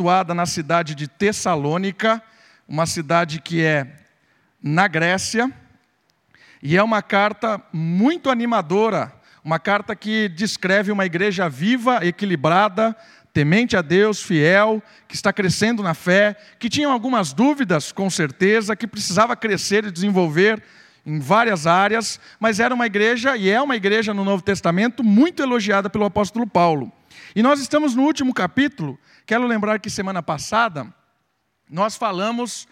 situada 0.00 0.32
na 0.32 0.46
cidade 0.46 0.94
de 0.94 1.06
Tessalônica, 1.06 2.22
uma 2.66 2.86
cidade 2.86 3.38
que 3.38 3.62
é 3.62 3.86
na 4.62 4.88
Grécia, 4.88 5.52
e 6.62 6.74
é 6.74 6.82
uma 6.82 7.02
carta 7.02 7.60
muito 7.70 8.30
animadora, 8.30 9.12
uma 9.44 9.58
carta 9.58 9.94
que 9.94 10.26
descreve 10.30 10.90
uma 10.90 11.04
igreja 11.04 11.50
viva, 11.50 11.98
equilibrada, 12.02 12.96
temente 13.34 13.76
a 13.76 13.82
Deus, 13.82 14.22
fiel, 14.22 14.82
que 15.06 15.14
está 15.14 15.34
crescendo 15.34 15.82
na 15.82 15.92
fé, 15.92 16.34
que 16.58 16.70
tinha 16.70 16.88
algumas 16.88 17.34
dúvidas, 17.34 17.92
com 17.92 18.08
certeza, 18.08 18.74
que 18.74 18.86
precisava 18.86 19.36
crescer 19.36 19.84
e 19.84 19.90
desenvolver 19.90 20.62
em 21.10 21.18
várias 21.18 21.66
áreas, 21.66 22.20
mas 22.38 22.60
era 22.60 22.72
uma 22.72 22.86
igreja, 22.86 23.36
e 23.36 23.50
é 23.50 23.60
uma 23.60 23.74
igreja 23.74 24.14
no 24.14 24.24
Novo 24.24 24.42
Testamento, 24.42 25.02
muito 25.02 25.42
elogiada 25.42 25.90
pelo 25.90 26.04
apóstolo 26.04 26.46
Paulo. 26.46 26.90
E 27.34 27.42
nós 27.42 27.60
estamos 27.60 27.96
no 27.96 28.02
último 28.02 28.32
capítulo, 28.32 28.96
quero 29.26 29.44
lembrar 29.46 29.80
que 29.80 29.90
semana 29.90 30.22
passada 30.22 30.86
nós 31.68 31.96
falamos 31.96 32.68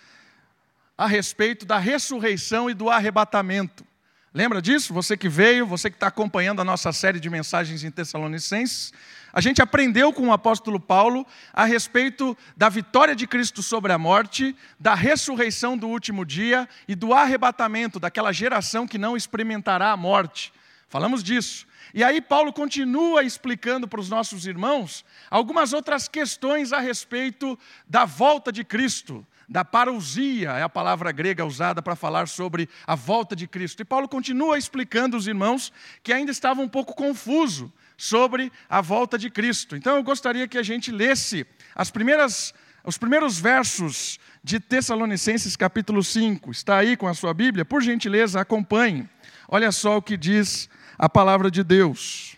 a 0.97 1.07
respeito 1.07 1.67
da 1.67 1.79
ressurreição 1.79 2.71
e 2.71 2.75
do 2.75 2.89
arrebatamento. 2.89 3.85
Lembra 4.33 4.63
disso? 4.63 4.95
Você 4.95 5.17
que 5.17 5.29
veio, 5.29 5.67
você 5.67 5.91
que 5.91 5.97
está 5.97 6.07
acompanhando 6.07 6.61
a 6.61 6.65
nossa 6.65 6.93
série 6.93 7.19
de 7.19 7.29
mensagens 7.29 7.83
em 7.83 7.91
Tessalonicenses, 7.91 8.93
a 9.33 9.41
gente 9.41 9.61
aprendeu 9.61 10.13
com 10.13 10.29
o 10.29 10.33
apóstolo 10.33 10.81
Paulo 10.81 11.27
a 11.53 11.65
respeito 11.65 12.37
da 12.57 12.69
vitória 12.69 13.15
de 13.15 13.27
Cristo 13.27 13.63
sobre 13.63 13.93
a 13.93 13.99
morte, 13.99 14.57
da 14.79 14.95
ressurreição 14.95 15.77
do 15.77 15.89
último 15.89 16.25
dia 16.25 16.69
e 16.87 16.95
do 16.95 17.13
arrebatamento 17.13 18.01
daquela 18.01 18.33
geração 18.33 18.87
que 18.87 18.99
não 18.99 19.17
experimentará 19.17 19.93
a 19.93 19.97
morte. 19.97 20.53
Falamos 20.89 21.23
disso. 21.23 21.67
E 21.93 22.03
aí 22.03 22.21
Paulo 22.21 22.53
continua 22.53 23.23
explicando 23.23 23.87
para 23.87 24.01
os 24.01 24.09
nossos 24.09 24.47
irmãos 24.47 25.05
algumas 25.31 25.73
outras 25.73 26.09
questões 26.09 26.73
a 26.73 26.81
respeito 26.81 27.59
da 27.87 28.05
volta 28.05 28.51
de 28.53 28.65
Cristo, 28.65 29.27
da 29.49 29.65
parousia, 29.65 30.51
é 30.53 30.63
a 30.63 30.69
palavra 30.69 31.11
grega 31.11 31.45
usada 31.45 31.81
para 31.81 31.97
falar 31.97 32.29
sobre 32.29 32.69
a 32.87 32.95
volta 32.95 33.35
de 33.35 33.47
Cristo. 33.47 33.81
E 33.81 33.85
Paulo 33.85 34.07
continua 34.07 34.59
explicando 34.59 35.17
aos 35.17 35.27
irmãos 35.27 35.73
que 36.03 36.13
ainda 36.13 36.31
estavam 36.31 36.65
um 36.65 36.69
pouco 36.69 36.95
confuso 36.95 37.73
sobre 37.99 38.53
a 38.71 38.81
volta 38.81 39.19
de 39.19 39.29
Cristo. 39.29 39.75
Então 39.75 39.97
eu 39.97 40.03
gostaria 40.05 40.47
que 40.47 40.57
a 40.57 40.63
gente 40.63 40.93
lesse 40.93 41.45
as 41.75 41.91
primeiras, 41.91 42.55
os 42.85 42.97
primeiros 42.97 43.41
versos 43.41 44.21
de 44.43 44.61
Tessalonicenses 44.61 45.57
capítulo 45.57 46.03
5. 46.03 46.53
Está 46.53 46.79
aí 46.79 46.97
com 46.97 47.09
a 47.09 47.13
sua 47.13 47.35
Bíblia? 47.35 47.65
Por 47.65 47.83
gentileza, 47.83 48.41
acompanhe. 48.41 49.07
Olha 49.49 49.73
só 49.73 49.97
o 49.97 50.03
que 50.03 50.17
diz 50.17 50.71
a 50.97 51.09
palavra 51.09 51.51
de 51.51 51.65
Deus. 51.65 52.37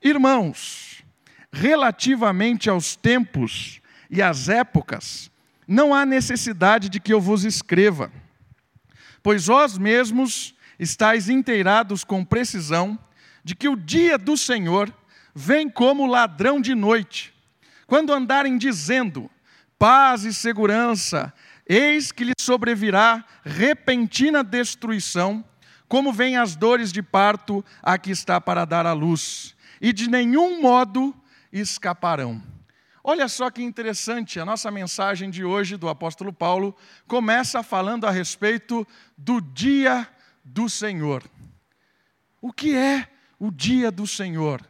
Irmãos, 0.00 1.02
relativamente 1.52 2.70
aos 2.70 2.94
tempos 2.94 3.80
e 4.08 4.22
às 4.22 4.48
épocas, 4.48 5.28
não 5.66 5.92
há 5.92 6.06
necessidade 6.06 6.88
de 6.88 7.00
que 7.00 7.12
eu 7.12 7.20
vos 7.20 7.44
escreva, 7.44 8.12
pois 9.22 9.46
vós 9.46 9.76
mesmos 9.76 10.54
estáis 10.78 11.28
inteirados 11.28 12.04
com 12.04 12.24
precisão 12.24 12.98
de 13.44 13.54
que 13.54 13.68
o 13.68 13.76
dia 13.76 14.16
do 14.16 14.36
Senhor 14.36 14.92
vem 15.34 15.68
como 15.68 16.06
ladrão 16.06 16.60
de 16.60 16.74
noite. 16.74 17.34
Quando 17.86 18.12
andarem 18.12 18.56
dizendo 18.56 19.30
paz 19.78 20.24
e 20.24 20.32
segurança, 20.32 21.32
eis 21.66 22.12
que 22.12 22.24
lhe 22.24 22.32
sobrevirá 22.40 23.24
repentina 23.44 24.44
destruição, 24.44 25.44
como 25.88 26.12
vêm 26.12 26.36
as 26.36 26.54
dores 26.54 26.92
de 26.92 27.02
parto 27.02 27.64
a 27.82 27.98
que 27.98 28.10
está 28.10 28.40
para 28.40 28.64
dar 28.64 28.86
à 28.86 28.92
luz, 28.92 29.56
e 29.80 29.92
de 29.92 30.08
nenhum 30.08 30.60
modo 30.60 31.14
escaparão. 31.52 32.40
Olha 33.02 33.26
só 33.28 33.50
que 33.50 33.62
interessante, 33.62 34.38
a 34.38 34.44
nossa 34.44 34.70
mensagem 34.70 35.30
de 35.30 35.42
hoje 35.42 35.76
do 35.76 35.88
apóstolo 35.88 36.32
Paulo 36.32 36.76
começa 37.06 37.62
falando 37.62 38.06
a 38.06 38.10
respeito 38.10 38.86
do 39.16 39.40
dia 39.40 40.06
do 40.44 40.68
Senhor. 40.68 41.24
O 42.40 42.52
que 42.52 42.76
é 42.76 43.08
o 43.38 43.50
dia 43.50 43.90
do 43.90 44.06
Senhor? 44.06 44.60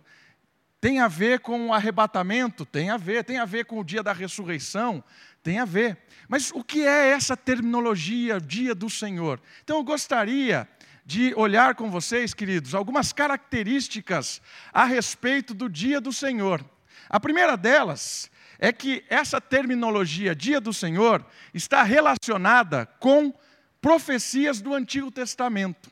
Tem 0.80 0.98
a 0.98 1.08
ver 1.08 1.40
com 1.40 1.66
o 1.66 1.74
arrebatamento? 1.74 2.64
Tem 2.64 2.88
a 2.88 2.96
ver. 2.96 3.22
Tem 3.22 3.38
a 3.38 3.44
ver 3.44 3.66
com 3.66 3.78
o 3.78 3.84
dia 3.84 4.02
da 4.02 4.12
ressurreição? 4.12 5.04
Tem 5.42 5.58
a 5.58 5.64
ver. 5.64 5.98
Mas 6.26 6.50
o 6.50 6.64
que 6.64 6.86
é 6.86 7.10
essa 7.10 7.36
terminologia, 7.36 8.40
dia 8.40 8.74
do 8.74 8.88
Senhor? 8.88 9.40
Então 9.62 9.76
eu 9.76 9.84
gostaria 9.84 10.66
de 11.04 11.34
olhar 11.34 11.74
com 11.74 11.90
vocês, 11.90 12.32
queridos, 12.32 12.74
algumas 12.74 13.12
características 13.12 14.40
a 14.72 14.84
respeito 14.84 15.52
do 15.52 15.68
dia 15.68 16.00
do 16.00 16.12
Senhor. 16.12 16.64
A 17.08 17.18
primeira 17.18 17.56
delas 17.56 18.30
é 18.58 18.72
que 18.72 19.04
essa 19.08 19.40
terminologia, 19.40 20.34
dia 20.34 20.60
do 20.60 20.72
Senhor, 20.72 21.26
está 21.52 21.82
relacionada 21.82 22.86
com 22.98 23.34
profecias 23.80 24.60
do 24.60 24.72
Antigo 24.72 25.10
Testamento. 25.10 25.90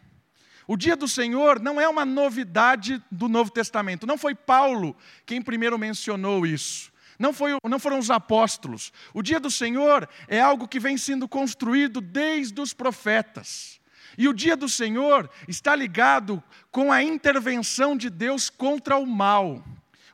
O 0.68 0.76
dia 0.76 0.94
do 0.94 1.08
Senhor 1.08 1.58
não 1.58 1.80
é 1.80 1.88
uma 1.88 2.04
novidade 2.04 3.02
do 3.10 3.26
Novo 3.26 3.50
Testamento. 3.50 4.06
Não 4.06 4.18
foi 4.18 4.34
Paulo 4.34 4.94
quem 5.24 5.40
primeiro 5.40 5.78
mencionou 5.78 6.46
isso. 6.46 6.92
Não, 7.18 7.32
foi, 7.32 7.56
não 7.64 7.78
foram 7.78 7.98
os 7.98 8.10
apóstolos. 8.10 8.92
O 9.14 9.22
dia 9.22 9.40
do 9.40 9.50
Senhor 9.50 10.06
é 10.28 10.38
algo 10.38 10.68
que 10.68 10.78
vem 10.78 10.98
sendo 10.98 11.26
construído 11.26 12.02
desde 12.02 12.60
os 12.60 12.74
profetas. 12.74 13.80
E 14.18 14.28
o 14.28 14.34
dia 14.34 14.54
do 14.58 14.68
Senhor 14.68 15.30
está 15.48 15.74
ligado 15.74 16.42
com 16.70 16.92
a 16.92 17.02
intervenção 17.02 17.96
de 17.96 18.10
Deus 18.10 18.50
contra 18.50 18.98
o 18.98 19.06
mal. 19.06 19.64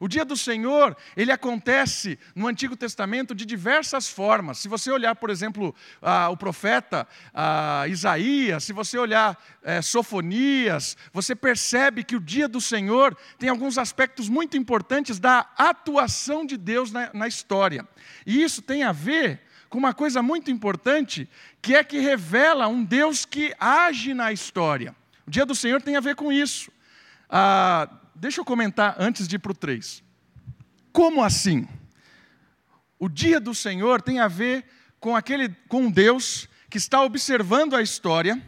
O 0.00 0.08
dia 0.08 0.24
do 0.24 0.36
Senhor, 0.36 0.96
ele 1.16 1.30
acontece 1.30 2.18
no 2.34 2.46
Antigo 2.46 2.76
Testamento 2.76 3.34
de 3.34 3.44
diversas 3.44 4.08
formas. 4.08 4.58
Se 4.58 4.68
você 4.68 4.90
olhar, 4.90 5.14
por 5.14 5.30
exemplo, 5.30 5.74
ah, 6.02 6.28
o 6.30 6.36
profeta 6.36 7.06
ah, 7.32 7.84
Isaías, 7.88 8.64
se 8.64 8.72
você 8.72 8.98
olhar 8.98 9.42
eh, 9.62 9.80
Sofonias, 9.82 10.96
você 11.12 11.34
percebe 11.34 12.04
que 12.04 12.16
o 12.16 12.20
dia 12.20 12.48
do 12.48 12.60
Senhor 12.60 13.16
tem 13.38 13.48
alguns 13.48 13.78
aspectos 13.78 14.28
muito 14.28 14.56
importantes 14.56 15.18
da 15.18 15.48
atuação 15.56 16.44
de 16.44 16.56
Deus 16.56 16.90
na, 16.90 17.10
na 17.14 17.28
história. 17.28 17.86
E 18.26 18.42
isso 18.42 18.60
tem 18.60 18.82
a 18.82 18.92
ver 18.92 19.40
com 19.68 19.78
uma 19.78 19.92
coisa 19.92 20.22
muito 20.22 20.50
importante, 20.50 21.28
que 21.60 21.74
é 21.74 21.82
que 21.82 21.98
revela 21.98 22.68
um 22.68 22.84
Deus 22.84 23.24
que 23.24 23.54
age 23.58 24.14
na 24.14 24.32
história. 24.32 24.94
O 25.26 25.30
dia 25.30 25.44
do 25.44 25.54
Senhor 25.54 25.82
tem 25.82 25.96
a 25.96 26.00
ver 26.00 26.14
com 26.14 26.32
isso. 26.32 26.70
Ah, 27.28 27.88
deixa 28.14 28.40
eu 28.40 28.44
comentar 28.44 28.96
antes 28.98 29.26
de 29.26 29.36
ir 29.36 29.38
para 29.38 29.52
o 29.52 29.54
3. 29.54 30.02
Como 30.92 31.22
assim? 31.22 31.68
O 32.98 33.08
dia 33.08 33.40
do 33.40 33.54
Senhor 33.54 34.00
tem 34.00 34.20
a 34.20 34.28
ver 34.28 34.64
com 35.00 35.16
aquele 35.16 35.48
com 35.68 35.90
Deus 35.90 36.48
que 36.70 36.78
está 36.78 37.02
observando 37.02 37.76
a 37.76 37.82
história 37.82 38.40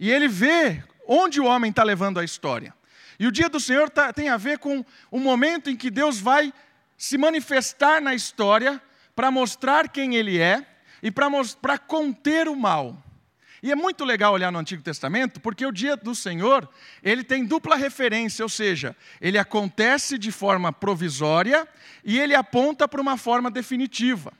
e 0.00 0.10
ele 0.10 0.26
vê 0.26 0.82
onde 1.06 1.40
o 1.40 1.44
homem 1.44 1.70
está 1.70 1.82
levando 1.82 2.18
a 2.18 2.24
história. 2.24 2.74
E 3.18 3.26
o 3.26 3.32
dia 3.32 3.48
do 3.48 3.60
Senhor 3.60 3.88
tá, 3.90 4.12
tem 4.12 4.28
a 4.28 4.36
ver 4.36 4.58
com 4.58 4.84
o 5.10 5.20
momento 5.20 5.70
em 5.70 5.76
que 5.76 5.90
Deus 5.90 6.18
vai 6.18 6.52
se 6.96 7.18
manifestar 7.18 8.00
na 8.00 8.14
história 8.14 8.82
para 9.14 9.30
mostrar 9.30 9.88
quem 9.88 10.16
ele 10.16 10.40
é 10.40 10.66
e 11.02 11.10
para 11.10 11.78
conter 11.78 12.48
o 12.48 12.56
mal. 12.56 13.03
E 13.64 13.72
é 13.72 13.74
muito 13.74 14.04
legal 14.04 14.34
olhar 14.34 14.52
no 14.52 14.58
Antigo 14.58 14.82
Testamento, 14.82 15.40
porque 15.40 15.64
o 15.64 15.72
dia 15.72 15.96
do 15.96 16.14
Senhor, 16.14 16.68
ele 17.02 17.24
tem 17.24 17.46
dupla 17.46 17.76
referência, 17.76 18.44
ou 18.44 18.48
seja, 18.50 18.94
ele 19.22 19.38
acontece 19.38 20.18
de 20.18 20.30
forma 20.30 20.70
provisória 20.70 21.66
e 22.04 22.20
ele 22.20 22.34
aponta 22.34 22.86
para 22.86 23.00
uma 23.00 23.16
forma 23.16 23.50
definitiva. 23.50 24.34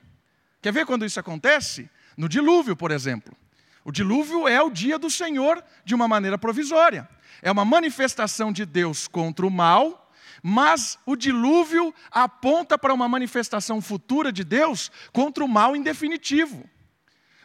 Quer 0.61 0.71
ver 0.71 0.85
quando 0.85 1.07
isso 1.07 1.19
acontece? 1.19 1.89
No 2.15 2.29
dilúvio, 2.29 2.75
por 2.75 2.91
exemplo. 2.91 3.35
O 3.83 3.91
dilúvio 3.91 4.47
é 4.47 4.61
o 4.61 4.69
dia 4.69 4.99
do 4.99 5.09
Senhor 5.09 5.63
de 5.83 5.95
uma 5.95 6.07
maneira 6.07 6.37
provisória. 6.37 7.09
É 7.41 7.51
uma 7.51 7.65
manifestação 7.65 8.51
de 8.51 8.63
Deus 8.63 9.07
contra 9.07 9.43
o 9.43 9.49
mal 9.49 10.03
mas 10.47 10.99
o 11.07 11.15
dilúvio 11.15 11.91
aponta 12.11 12.77
para 12.77 12.93
uma 12.93 13.09
manifestação 13.09 13.81
futura 13.81 14.31
de 14.31 14.43
Deus 14.43 14.91
contra 15.11 15.43
o 15.43 15.47
mal 15.47 15.75
em 15.75 15.81
definitivo. 15.81 16.69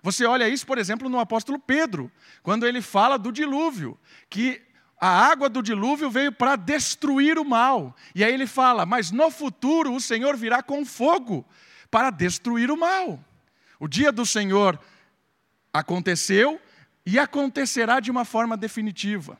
Você 0.02 0.24
olha 0.24 0.48
isso, 0.48 0.66
por 0.66 0.78
exemplo, 0.78 1.08
no 1.08 1.18
apóstolo 1.18 1.58
Pedro, 1.58 2.10
quando 2.42 2.66
ele 2.66 2.80
fala 2.80 3.18
do 3.18 3.30
dilúvio, 3.30 3.98
que 4.28 4.62
a 5.00 5.08
água 5.08 5.48
do 5.48 5.62
dilúvio 5.62 6.10
veio 6.10 6.30
para 6.30 6.56
destruir 6.56 7.38
o 7.38 7.44
mal. 7.44 7.96
E 8.14 8.22
aí 8.22 8.32
ele 8.32 8.46
fala: 8.46 8.84
Mas 8.84 9.10
no 9.10 9.30
futuro 9.30 9.94
o 9.94 10.00
Senhor 10.00 10.36
virá 10.36 10.62
com 10.62 10.84
fogo 10.84 11.46
para 11.90 12.10
destruir 12.10 12.70
o 12.70 12.76
mal. 12.76 13.22
O 13.78 13.88
dia 13.88 14.12
do 14.12 14.26
Senhor 14.26 14.78
aconteceu 15.72 16.60
e 17.06 17.18
acontecerá 17.18 17.98
de 17.98 18.10
uma 18.10 18.24
forma 18.24 18.56
definitiva. 18.56 19.38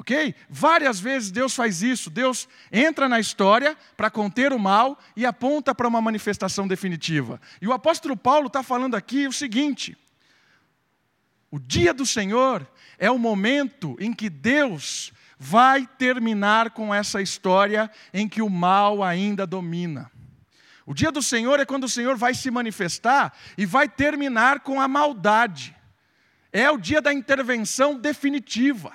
Ok? 0.00 0.34
Várias 0.48 0.98
vezes 0.98 1.30
Deus 1.30 1.54
faz 1.54 1.82
isso. 1.82 2.08
Deus 2.08 2.48
entra 2.72 3.06
na 3.06 3.20
história 3.20 3.76
para 3.98 4.10
conter 4.10 4.50
o 4.50 4.58
mal 4.58 4.98
e 5.14 5.26
aponta 5.26 5.74
para 5.74 5.86
uma 5.86 6.00
manifestação 6.00 6.66
definitiva. 6.66 7.38
E 7.60 7.68
o 7.68 7.72
apóstolo 7.74 8.16
Paulo 8.16 8.46
está 8.46 8.62
falando 8.62 8.94
aqui 8.94 9.26
o 9.28 9.32
seguinte: 9.32 9.94
o 11.50 11.58
dia 11.58 11.92
do 11.92 12.06
Senhor 12.06 12.66
é 12.98 13.10
o 13.10 13.18
momento 13.18 13.94
em 14.00 14.10
que 14.14 14.30
Deus 14.30 15.12
vai 15.38 15.86
terminar 15.86 16.70
com 16.70 16.94
essa 16.94 17.20
história 17.20 17.90
em 18.10 18.26
que 18.26 18.40
o 18.40 18.48
mal 18.48 19.02
ainda 19.02 19.46
domina. 19.46 20.10
O 20.86 20.94
dia 20.94 21.12
do 21.12 21.20
Senhor 21.20 21.60
é 21.60 21.66
quando 21.66 21.84
o 21.84 21.90
Senhor 21.90 22.16
vai 22.16 22.32
se 22.32 22.50
manifestar 22.50 23.36
e 23.58 23.66
vai 23.66 23.86
terminar 23.86 24.60
com 24.60 24.80
a 24.80 24.88
maldade. 24.88 25.76
É 26.50 26.70
o 26.70 26.78
dia 26.78 27.02
da 27.02 27.12
intervenção 27.12 27.98
definitiva. 27.98 28.94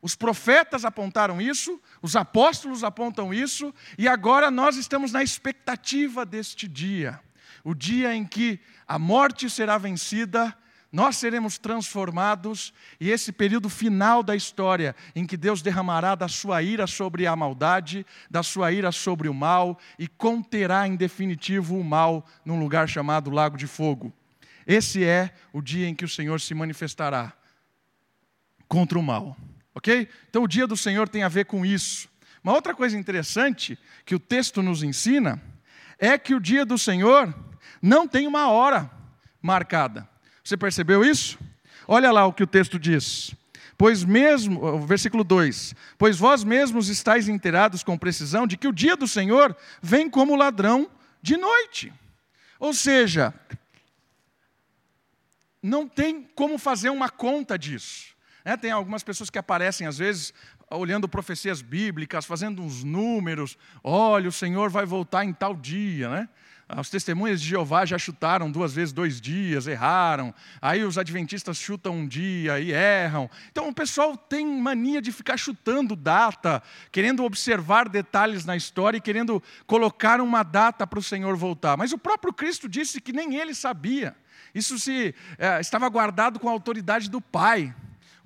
Os 0.00 0.14
profetas 0.14 0.84
apontaram 0.84 1.40
isso, 1.40 1.80
os 2.00 2.14
apóstolos 2.14 2.84
apontam 2.84 3.34
isso, 3.34 3.74
e 3.96 4.06
agora 4.06 4.50
nós 4.50 4.76
estamos 4.76 5.10
na 5.12 5.22
expectativa 5.22 6.24
deste 6.24 6.68
dia 6.68 7.20
o 7.64 7.74
dia 7.74 8.14
em 8.14 8.24
que 8.24 8.60
a 8.86 8.98
morte 8.98 9.50
será 9.50 9.76
vencida 9.76 10.56
nós 10.90 11.18
seremos 11.18 11.58
transformados 11.58 12.72
e 12.98 13.10
esse 13.10 13.30
período 13.30 13.68
final 13.68 14.22
da 14.22 14.34
história, 14.34 14.96
em 15.14 15.26
que 15.26 15.36
Deus 15.36 15.60
derramará 15.60 16.14
da 16.14 16.28
sua 16.28 16.62
ira 16.62 16.86
sobre 16.86 17.26
a 17.26 17.36
maldade, 17.36 18.06
da 18.30 18.42
sua 18.42 18.72
ira 18.72 18.90
sobre 18.90 19.28
o 19.28 19.34
mal 19.34 19.78
e 19.98 20.08
conterá 20.08 20.88
em 20.88 20.96
definitivo 20.96 21.78
o 21.78 21.84
mal 21.84 22.26
num 22.42 22.58
lugar 22.58 22.88
chamado 22.88 23.30
Lago 23.30 23.58
de 23.58 23.66
Fogo. 23.66 24.10
Esse 24.66 25.04
é 25.04 25.34
o 25.52 25.60
dia 25.60 25.86
em 25.86 25.94
que 25.94 26.06
o 26.06 26.08
Senhor 26.08 26.40
se 26.40 26.54
manifestará 26.54 27.34
contra 28.66 28.98
o 28.98 29.02
mal. 29.02 29.36
Ok? 29.78 30.08
Então 30.28 30.42
o 30.42 30.48
dia 30.48 30.66
do 30.66 30.76
Senhor 30.76 31.08
tem 31.08 31.22
a 31.22 31.28
ver 31.28 31.44
com 31.44 31.64
isso. 31.64 32.08
Uma 32.42 32.52
outra 32.52 32.74
coisa 32.74 32.98
interessante 32.98 33.78
que 34.04 34.12
o 34.12 34.18
texto 34.18 34.60
nos 34.60 34.82
ensina 34.82 35.40
é 36.00 36.18
que 36.18 36.34
o 36.34 36.40
dia 36.40 36.64
do 36.64 36.76
Senhor 36.76 37.32
não 37.80 38.08
tem 38.08 38.26
uma 38.26 38.50
hora 38.50 38.90
marcada. 39.40 40.08
Você 40.42 40.56
percebeu 40.56 41.04
isso? 41.04 41.38
Olha 41.86 42.10
lá 42.10 42.26
o 42.26 42.32
que 42.32 42.42
o 42.42 42.46
texto 42.46 42.76
diz. 42.76 43.32
Pois 43.76 44.02
mesmo, 44.02 44.84
versículo 44.84 45.22
2: 45.22 45.76
Pois 45.96 46.18
vós 46.18 46.42
mesmos 46.42 46.88
estáis 46.88 47.28
inteirados 47.28 47.84
com 47.84 47.96
precisão 47.96 48.48
de 48.48 48.56
que 48.56 48.66
o 48.66 48.72
dia 48.72 48.96
do 48.96 49.06
Senhor 49.06 49.56
vem 49.80 50.10
como 50.10 50.34
ladrão 50.34 50.90
de 51.22 51.36
noite. 51.36 51.92
Ou 52.58 52.74
seja, 52.74 53.32
não 55.62 55.86
tem 55.86 56.24
como 56.34 56.58
fazer 56.58 56.90
uma 56.90 57.08
conta 57.08 57.56
disso. 57.56 58.17
É, 58.48 58.56
tem 58.56 58.70
algumas 58.70 59.02
pessoas 59.02 59.28
que 59.28 59.38
aparecem, 59.38 59.86
às 59.86 59.98
vezes, 59.98 60.32
olhando 60.70 61.06
profecias 61.06 61.60
bíblicas, 61.60 62.24
fazendo 62.24 62.62
uns 62.62 62.82
números. 62.82 63.58
Olha, 63.84 64.26
o 64.26 64.32
Senhor 64.32 64.70
vai 64.70 64.86
voltar 64.86 65.22
em 65.22 65.34
tal 65.34 65.54
dia, 65.54 66.08
né? 66.08 66.28
As 66.66 66.88
testemunhas 66.88 67.42
de 67.42 67.48
Jeová 67.48 67.84
já 67.84 67.98
chutaram 67.98 68.50
duas 68.50 68.72
vezes 68.72 68.90
dois 68.90 69.20
dias, 69.20 69.66
erraram. 69.66 70.34
Aí 70.62 70.82
os 70.82 70.96
adventistas 70.96 71.58
chutam 71.58 71.94
um 71.94 72.08
dia 72.08 72.58
e 72.58 72.72
erram. 72.72 73.28
Então 73.52 73.68
o 73.68 73.74
pessoal 73.74 74.16
tem 74.16 74.46
mania 74.46 75.02
de 75.02 75.12
ficar 75.12 75.36
chutando 75.36 75.94
data, 75.94 76.62
querendo 76.90 77.24
observar 77.24 77.86
detalhes 77.86 78.46
na 78.46 78.56
história 78.56 78.96
e 78.96 79.00
querendo 79.02 79.42
colocar 79.66 80.22
uma 80.22 80.42
data 80.42 80.86
para 80.86 80.98
o 80.98 81.02
Senhor 81.02 81.36
voltar. 81.36 81.76
Mas 81.76 81.92
o 81.92 81.98
próprio 81.98 82.32
Cristo 82.32 82.66
disse 82.66 82.98
que 82.98 83.12
nem 83.12 83.34
ele 83.34 83.54
sabia. 83.54 84.16
Isso 84.54 84.78
se 84.78 85.14
é, 85.36 85.60
estava 85.60 85.86
guardado 85.90 86.40
com 86.40 86.48
a 86.48 86.52
autoridade 86.52 87.10
do 87.10 87.20
Pai. 87.20 87.74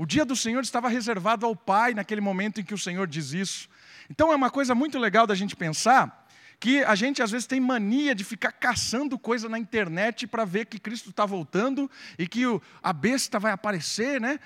O 0.02 0.04
dia 0.04 0.24
do 0.24 0.34
Senhor 0.34 0.60
estava 0.62 0.88
reservado 0.88 1.46
ao 1.46 1.54
Pai 1.54 1.94
naquele 1.94 2.20
momento 2.20 2.60
em 2.60 2.64
que 2.64 2.74
o 2.74 2.78
Senhor 2.78 3.06
diz 3.06 3.32
isso. 3.32 3.68
Então 4.10 4.32
é 4.32 4.34
uma 4.34 4.50
coisa 4.50 4.74
muito 4.74 4.98
legal 4.98 5.28
da 5.28 5.34
gente 5.36 5.54
pensar 5.54 6.21
que 6.62 6.84
a 6.84 6.94
gente 6.94 7.20
às 7.20 7.32
vezes 7.32 7.44
tem 7.44 7.58
mania 7.58 8.14
de 8.14 8.22
ficar 8.22 8.52
caçando 8.52 9.18
coisa 9.18 9.48
na 9.48 9.58
internet 9.58 10.28
para 10.28 10.44
ver 10.44 10.66
que 10.66 10.78
Cristo 10.78 11.10
está 11.10 11.26
voltando 11.26 11.90
e 12.16 12.24
que 12.24 12.46
o, 12.46 12.62
a 12.80 12.92
besta 12.92 13.40
vai 13.40 13.50
aparecer, 13.50 14.20
né? 14.20 14.38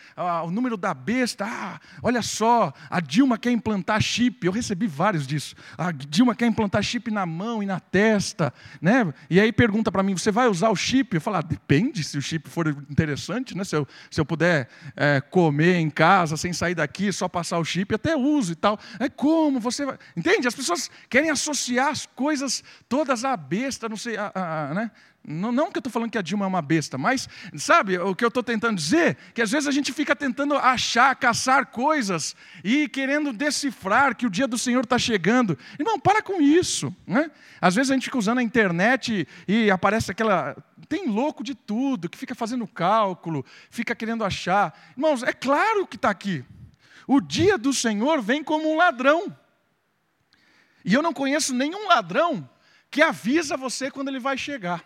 o 0.42 0.50
número 0.50 0.78
da 0.78 0.94
besta. 0.94 1.44
Ah, 1.46 1.78
olha 2.02 2.22
só, 2.22 2.72
a 2.88 3.00
Dilma 3.00 3.36
quer 3.36 3.50
implantar 3.50 4.00
chip. 4.00 4.46
Eu 4.46 4.50
recebi 4.50 4.86
vários 4.86 5.26
disso. 5.26 5.54
A 5.76 5.92
Dilma 5.92 6.34
quer 6.34 6.46
implantar 6.46 6.82
chip 6.82 7.10
na 7.10 7.26
mão 7.26 7.62
e 7.62 7.66
na 7.66 7.78
testa, 7.78 8.50
né? 8.80 9.12
E 9.28 9.38
aí 9.38 9.52
pergunta 9.52 9.92
para 9.92 10.02
mim: 10.02 10.16
você 10.16 10.30
vai 10.30 10.48
usar 10.48 10.70
o 10.70 10.76
chip? 10.76 11.14
Eu 11.14 11.20
falo: 11.20 11.36
ah, 11.36 11.42
depende 11.42 12.02
se 12.02 12.16
o 12.16 12.22
chip 12.22 12.48
for 12.48 12.66
interessante, 12.88 13.54
né? 13.54 13.62
Se 13.62 13.76
eu, 13.76 13.86
se 14.10 14.18
eu 14.18 14.24
puder 14.24 14.70
é, 14.96 15.20
comer 15.20 15.74
em 15.74 15.90
casa 15.90 16.38
sem 16.38 16.54
sair 16.54 16.74
daqui, 16.74 17.12
só 17.12 17.28
passar 17.28 17.58
o 17.58 17.64
chip, 17.64 17.94
até 17.94 18.16
uso 18.16 18.52
e 18.52 18.56
tal. 18.56 18.80
É 18.98 19.10
como 19.10 19.60
você 19.60 19.84
vai. 19.84 19.98
Entende? 20.16 20.48
As 20.48 20.54
pessoas 20.54 20.90
querem 21.10 21.28
associar 21.28 22.05
as 22.06 22.14
coisas 22.14 22.64
todas 22.88 23.24
à 23.24 23.36
besta, 23.36 23.88
não 23.88 23.96
sei, 23.96 24.16
a, 24.16 24.32
a, 24.34 24.74
né? 24.74 24.90
Não, 25.28 25.50
não 25.50 25.72
que 25.72 25.78
eu 25.78 25.80
estou 25.80 25.92
falando 25.92 26.10
que 26.10 26.18
a 26.18 26.22
Dilma 26.22 26.44
é 26.44 26.48
uma 26.48 26.62
besta, 26.62 26.96
mas, 26.96 27.28
sabe, 27.56 27.98
o 27.98 28.14
que 28.14 28.24
eu 28.24 28.28
estou 28.28 28.44
tentando 28.44 28.76
dizer? 28.76 29.16
Que 29.34 29.42
às 29.42 29.50
vezes 29.50 29.66
a 29.66 29.72
gente 29.72 29.92
fica 29.92 30.14
tentando 30.14 30.54
achar, 30.54 31.16
caçar 31.16 31.66
coisas 31.66 32.36
e 32.62 32.88
querendo 32.88 33.32
decifrar 33.32 34.14
que 34.14 34.24
o 34.24 34.30
dia 34.30 34.46
do 34.46 34.56
Senhor 34.56 34.84
está 34.84 34.96
chegando. 34.98 35.58
Irmão, 35.80 35.98
para 35.98 36.22
com 36.22 36.40
isso. 36.40 36.94
Né? 37.04 37.28
Às 37.60 37.74
vezes 37.74 37.90
a 37.90 37.94
gente 37.94 38.04
fica 38.04 38.18
usando 38.18 38.38
a 38.38 38.42
internet 38.42 39.26
e 39.48 39.68
aparece 39.68 40.12
aquela. 40.12 40.56
Tem 40.88 41.08
louco 41.08 41.42
de 41.42 41.56
tudo, 41.56 42.08
que 42.08 42.16
fica 42.16 42.34
fazendo 42.34 42.64
cálculo, 42.64 43.44
fica 43.68 43.96
querendo 43.96 44.24
achar. 44.24 44.78
Irmãos, 44.96 45.24
é 45.24 45.32
claro 45.32 45.88
que 45.88 45.96
está 45.96 46.08
aqui. 46.08 46.44
O 47.04 47.20
dia 47.20 47.58
do 47.58 47.72
Senhor 47.72 48.22
vem 48.22 48.44
como 48.44 48.72
um 48.72 48.76
ladrão. 48.76 49.36
E 50.86 50.94
eu 50.94 51.02
não 51.02 51.12
conheço 51.12 51.52
nenhum 51.52 51.88
ladrão 51.88 52.48
que 52.88 53.02
avisa 53.02 53.56
você 53.56 53.90
quando 53.90 54.06
ele 54.06 54.20
vai 54.20 54.38
chegar. 54.38 54.84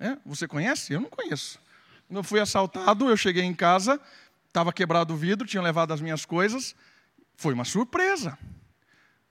É? 0.00 0.16
Você 0.24 0.48
conhece? 0.48 0.94
Eu 0.94 1.02
não 1.02 1.10
conheço. 1.10 1.60
Quando 2.08 2.16
eu 2.16 2.24
fui 2.24 2.40
assaltado, 2.40 3.10
eu 3.10 3.16
cheguei 3.16 3.44
em 3.44 3.54
casa, 3.54 4.00
estava 4.48 4.72
quebrado 4.72 5.12
o 5.12 5.16
vidro, 5.16 5.46
tinham 5.46 5.62
levado 5.62 5.92
as 5.92 6.00
minhas 6.00 6.24
coisas. 6.24 6.74
Foi 7.36 7.52
uma 7.52 7.64
surpresa. 7.64 8.38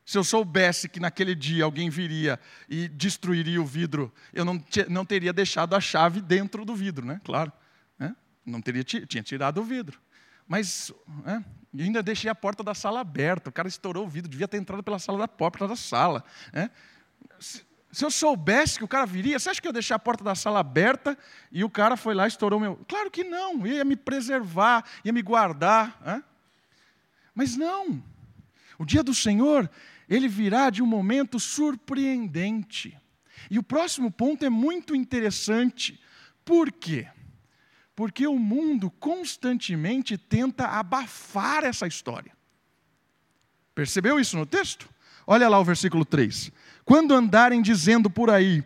Se 0.06 0.18
eu 0.18 0.24
soubesse 0.24 0.88
que 0.88 1.00
naquele 1.00 1.33
dia 1.33 1.63
alguém 1.63 1.89
viria 1.89 2.39
e 2.69 2.88
destruiria 2.88 3.60
o 3.60 3.65
vidro, 3.65 4.13
eu 4.31 4.45
não, 4.45 4.63
não 4.89 5.06
teria 5.06 5.33
deixado 5.33 5.75
a 5.75 5.81
chave 5.81 6.21
dentro 6.21 6.63
do 6.63 6.75
vidro, 6.75 7.06
né? 7.06 7.19
Claro. 7.24 7.51
Né? 7.98 8.15
Não 8.45 8.62
teria 8.62 8.83
tinha 8.83 9.24
tirado 9.24 9.62
o 9.62 9.63
vidro. 9.63 10.00
Mas 10.48 10.92
é, 11.25 11.44
ainda 11.81 12.04
deixei 12.04 12.30
a 12.30 12.36
porta 12.36 12.63
da 12.63 12.74
sala 12.74 13.00
aberta. 13.00 13.50
O 13.50 13.54
cara 13.54 13.68
estourou 13.68 14.06
o 14.06 14.10
vidro, 14.10 14.30
devia 14.30 14.48
ter 14.48 14.57
entrado 14.57 14.84
pela 14.84 15.00
sala 15.00 15.18
da 15.19 15.28
porta 15.28 15.68
da 15.68 15.75
sala. 15.75 16.24
É. 16.51 16.69
Se, 17.40 17.63
se, 17.92 18.06
eu 18.06 18.12
soubesse 18.12 18.78
que 18.78 18.84
o 18.84 18.88
cara 18.88 19.06
viria, 19.06 19.40
você 19.40 19.50
acha 19.50 19.62
que 19.62 19.68
eu 19.68 19.74
deixei 19.74 19.95
a 19.95 20.00
porta 20.00 20.24
da 20.24 20.36
sala 20.36 20.60
aberta 20.60 21.18
e 21.51 21.63
o 21.63 21.69
cara 21.69 21.95
foi 21.95 22.13
lá 22.13 22.25
e 22.25 22.28
estourou 22.28 22.60
meu. 22.60 22.80
Claro 22.88 23.10
que 23.10 23.24
não, 23.24 23.66
ia 23.66 23.84
me 23.84 23.95
preservar, 23.95 24.84
ia 25.04 25.13
me 25.13 25.22
guardar. 25.22 26.24
Mas 27.34 27.56
não. 27.56 28.04
O 28.78 28.86
dia 28.86 29.04
do 29.04 29.13
Senhor, 29.13 29.69
ele 30.10 30.28
virá 30.28 30.69
de 30.69 30.81
um 30.81 30.86
momento 30.86 31.39
surpreendente. 31.39 32.98
E 33.50 33.57
o 33.57 33.63
próximo 33.63 34.12
ponto 34.12 34.46
é 34.46 34.50
muito 34.50 34.96
interessante. 34.96 36.00
Por 36.46 36.72
quê? 36.72 37.08
Porque 37.95 38.25
o 38.25 38.39
mundo 38.39 38.89
constantemente 38.89 40.17
tenta 40.17 40.65
abafar 40.67 41.63
essa 41.63 41.85
história. 41.85 42.31
Percebeu 43.75 44.19
isso 44.19 44.38
no 44.38 44.45
texto? 44.45 44.89
Olha 45.25 45.47
lá 45.47 45.59
o 45.59 45.63
versículo 45.63 46.03
3. 46.03 46.51
Quando 46.83 47.13
andarem 47.13 47.62
dizendo 47.62 48.09
por 48.09 48.29
aí, 48.29 48.63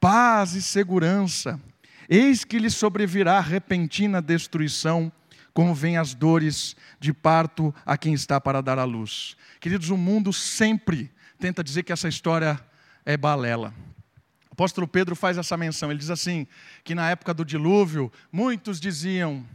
paz 0.00 0.54
e 0.54 0.62
segurança, 0.62 1.60
eis 2.08 2.44
que 2.44 2.58
lhes 2.58 2.74
sobrevirá 2.74 3.40
repentina 3.40 4.20
destruição, 4.20 5.12
como 5.54 5.74
vêm 5.74 5.96
as 5.96 6.14
dores 6.14 6.74
de 6.98 7.12
parto 7.12 7.74
a 7.84 7.96
quem 7.96 8.14
está 8.14 8.40
para 8.40 8.62
dar 8.62 8.78
à 8.78 8.84
luz. 8.84 9.36
Queridos, 9.60 9.90
o 9.90 9.96
mundo 9.96 10.32
sempre 10.32 11.12
tenta 11.38 11.62
dizer 11.62 11.82
que 11.82 11.92
essa 11.92 12.08
história 12.08 12.58
é 13.04 13.16
balela. 13.16 13.72
O 14.52 14.54
apóstolo 14.54 14.86
Pedro 14.86 15.16
faz 15.16 15.38
essa 15.38 15.56
menção. 15.56 15.90
Ele 15.90 15.98
diz 15.98 16.10
assim: 16.10 16.46
que 16.84 16.94
na 16.94 17.08
época 17.08 17.32
do 17.32 17.42
dilúvio, 17.42 18.12
muitos 18.30 18.78
diziam: 18.78 19.46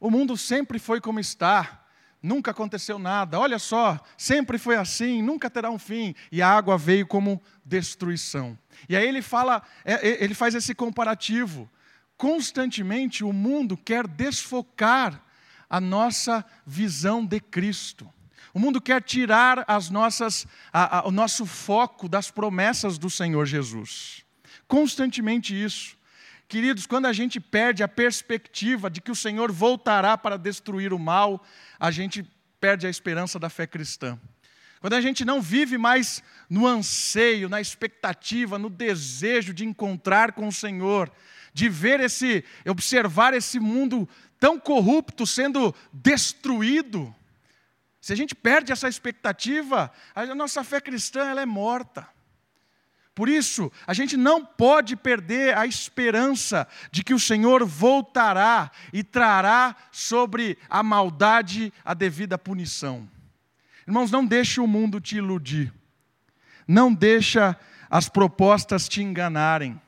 o 0.00 0.10
mundo 0.10 0.38
sempre 0.38 0.78
foi 0.78 1.02
como 1.02 1.20
está, 1.20 1.84
nunca 2.22 2.50
aconteceu 2.50 2.98
nada, 2.98 3.38
olha 3.38 3.58
só, 3.58 4.02
sempre 4.16 4.56
foi 4.56 4.76
assim, 4.76 5.20
nunca 5.20 5.50
terá 5.50 5.70
um 5.70 5.78
fim. 5.78 6.14
E 6.32 6.40
a 6.40 6.48
água 6.48 6.78
veio 6.78 7.06
como 7.06 7.42
destruição. 7.62 8.58
E 8.88 8.96
aí 8.96 9.06
ele 9.06 9.20
fala, 9.20 9.62
é, 9.84 9.94
é, 9.94 10.24
ele 10.24 10.32
faz 10.32 10.54
esse 10.54 10.74
comparativo. 10.74 11.70
Constantemente 12.16 13.22
o 13.22 13.34
mundo 13.34 13.76
quer 13.76 14.06
desfocar 14.06 15.22
a 15.68 15.78
nossa 15.78 16.42
visão 16.64 17.24
de 17.24 17.38
Cristo. 17.38 18.10
O 18.56 18.58
mundo 18.58 18.80
quer 18.80 19.02
tirar 19.02 19.66
as 19.68 19.90
nossas, 19.90 20.46
a, 20.72 21.00
a, 21.00 21.06
o 21.06 21.10
nosso 21.10 21.44
foco 21.44 22.08
das 22.08 22.30
promessas 22.30 22.96
do 22.96 23.10
Senhor 23.10 23.44
Jesus. 23.44 24.24
Constantemente 24.66 25.52
isso. 25.54 25.94
Queridos, 26.48 26.86
quando 26.86 27.04
a 27.04 27.12
gente 27.12 27.38
perde 27.38 27.82
a 27.82 27.88
perspectiva 27.88 28.88
de 28.88 29.02
que 29.02 29.10
o 29.10 29.14
Senhor 29.14 29.52
voltará 29.52 30.16
para 30.16 30.38
destruir 30.38 30.94
o 30.94 30.98
mal, 30.98 31.44
a 31.78 31.90
gente 31.90 32.24
perde 32.58 32.86
a 32.86 32.88
esperança 32.88 33.38
da 33.38 33.50
fé 33.50 33.66
cristã. 33.66 34.18
Quando 34.80 34.94
a 34.94 35.02
gente 35.02 35.22
não 35.22 35.42
vive 35.42 35.76
mais 35.76 36.22
no 36.48 36.66
anseio, 36.66 37.50
na 37.50 37.60
expectativa, 37.60 38.58
no 38.58 38.70
desejo 38.70 39.52
de 39.52 39.66
encontrar 39.66 40.32
com 40.32 40.48
o 40.48 40.52
Senhor, 40.52 41.12
de 41.52 41.68
ver 41.68 42.00
esse, 42.00 42.42
observar 42.66 43.34
esse 43.34 43.60
mundo 43.60 44.08
tão 44.40 44.58
corrupto 44.58 45.26
sendo 45.26 45.74
destruído, 45.92 47.14
se 48.06 48.12
a 48.12 48.16
gente 48.16 48.36
perde 48.36 48.70
essa 48.70 48.88
expectativa, 48.88 49.90
a 50.14 50.32
nossa 50.32 50.62
fé 50.62 50.80
cristã 50.80 51.26
ela 51.28 51.42
é 51.42 51.44
morta. 51.44 52.08
Por 53.12 53.28
isso, 53.28 53.68
a 53.84 53.92
gente 53.92 54.16
não 54.16 54.46
pode 54.46 54.94
perder 54.94 55.58
a 55.58 55.66
esperança 55.66 56.68
de 56.92 57.02
que 57.02 57.12
o 57.12 57.18
Senhor 57.18 57.66
voltará 57.66 58.70
e 58.92 59.02
trará 59.02 59.74
sobre 59.90 60.56
a 60.70 60.84
maldade 60.84 61.72
a 61.84 61.94
devida 61.94 62.38
punição. 62.38 63.10
Irmãos, 63.84 64.12
não 64.12 64.24
deixe 64.24 64.60
o 64.60 64.68
mundo 64.68 65.00
te 65.00 65.16
iludir. 65.16 65.74
Não 66.64 66.94
deixa 66.94 67.58
as 67.90 68.08
propostas 68.08 68.88
te 68.88 69.02
enganarem. 69.02 69.82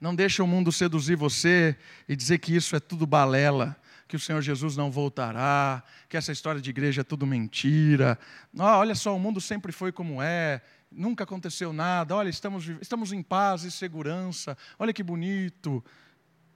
Não 0.00 0.14
deixa 0.14 0.42
o 0.42 0.46
mundo 0.46 0.72
seduzir 0.72 1.16
você 1.16 1.76
e 2.08 2.16
dizer 2.16 2.38
que 2.38 2.56
isso 2.56 2.74
é 2.74 2.80
tudo 2.80 3.06
balela, 3.06 3.76
que 4.14 4.16
o 4.16 4.20
Senhor 4.20 4.40
Jesus 4.40 4.76
não 4.76 4.92
voltará, 4.92 5.82
que 6.08 6.16
essa 6.16 6.30
história 6.30 6.60
de 6.60 6.70
igreja 6.70 7.00
é 7.00 7.04
tudo 7.04 7.26
mentira. 7.26 8.16
Oh, 8.56 8.62
olha 8.62 8.94
só, 8.94 9.16
o 9.16 9.18
mundo 9.18 9.40
sempre 9.40 9.72
foi 9.72 9.90
como 9.90 10.22
é, 10.22 10.62
nunca 10.88 11.24
aconteceu 11.24 11.72
nada. 11.72 12.14
Olha, 12.14 12.28
estamos, 12.28 12.68
estamos 12.80 13.12
em 13.12 13.24
paz 13.24 13.64
e 13.64 13.72
segurança. 13.72 14.56
Olha 14.78 14.92
que 14.92 15.02
bonito. 15.02 15.84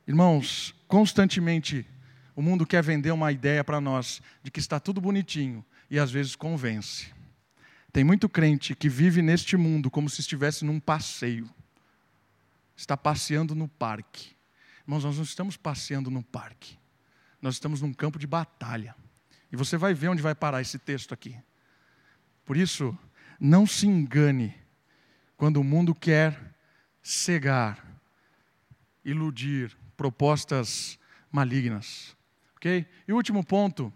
Irmãos, 0.07 0.73
constantemente 0.87 1.85
o 2.37 2.41
mundo 2.41 2.65
quer 2.65 2.81
vender 2.81 3.11
uma 3.11 3.33
ideia 3.33 3.65
para 3.65 3.81
nós 3.81 4.23
de 4.41 4.53
que 4.53 4.61
está 4.61 4.79
tudo 4.79 5.01
bonitinho 5.01 5.65
e 5.91 5.99
às 5.99 6.13
vezes 6.13 6.37
convence. 6.37 7.13
Tem 7.93 8.05
muito 8.05 8.29
crente 8.29 8.77
que 8.77 8.89
vive 8.89 9.21
neste 9.21 9.57
mundo 9.57 9.91
como 9.91 10.09
se 10.09 10.21
estivesse 10.21 10.65
num 10.65 10.79
passeio. 10.79 11.51
Está 12.77 12.97
passeando 12.97 13.53
no 13.53 13.67
parque. 13.67 14.29
Irmãos, 14.87 15.03
nós 15.03 15.17
não 15.17 15.25
estamos 15.25 15.57
passeando 15.57 16.09
no 16.09 16.23
parque. 16.23 16.79
Nós 17.41 17.55
estamos 17.55 17.81
num 17.81 17.93
campo 17.93 18.19
de 18.19 18.27
batalha. 18.27 18.95
E 19.51 19.57
você 19.57 19.77
vai 19.77 19.95
ver 19.95 20.09
onde 20.09 20.23
vai 20.23 20.35
parar 20.35 20.61
esse 20.61 20.79
texto 20.79 21.15
aqui. 21.15 21.37
Por 22.45 22.57
isso, 22.57 22.97
não 23.39 23.67
se 23.67 23.87
engane 23.87 24.55
quando 25.37 25.59
o 25.59 25.65
mundo 25.65 25.95
quer 25.95 26.55
cegar, 27.03 27.85
iludir, 29.05 29.77
propostas 29.97 30.99
malignas. 31.31 32.17
Ok? 32.57 32.87
E 33.07 33.13
o 33.13 33.17
último 33.17 33.45
ponto: 33.45 33.93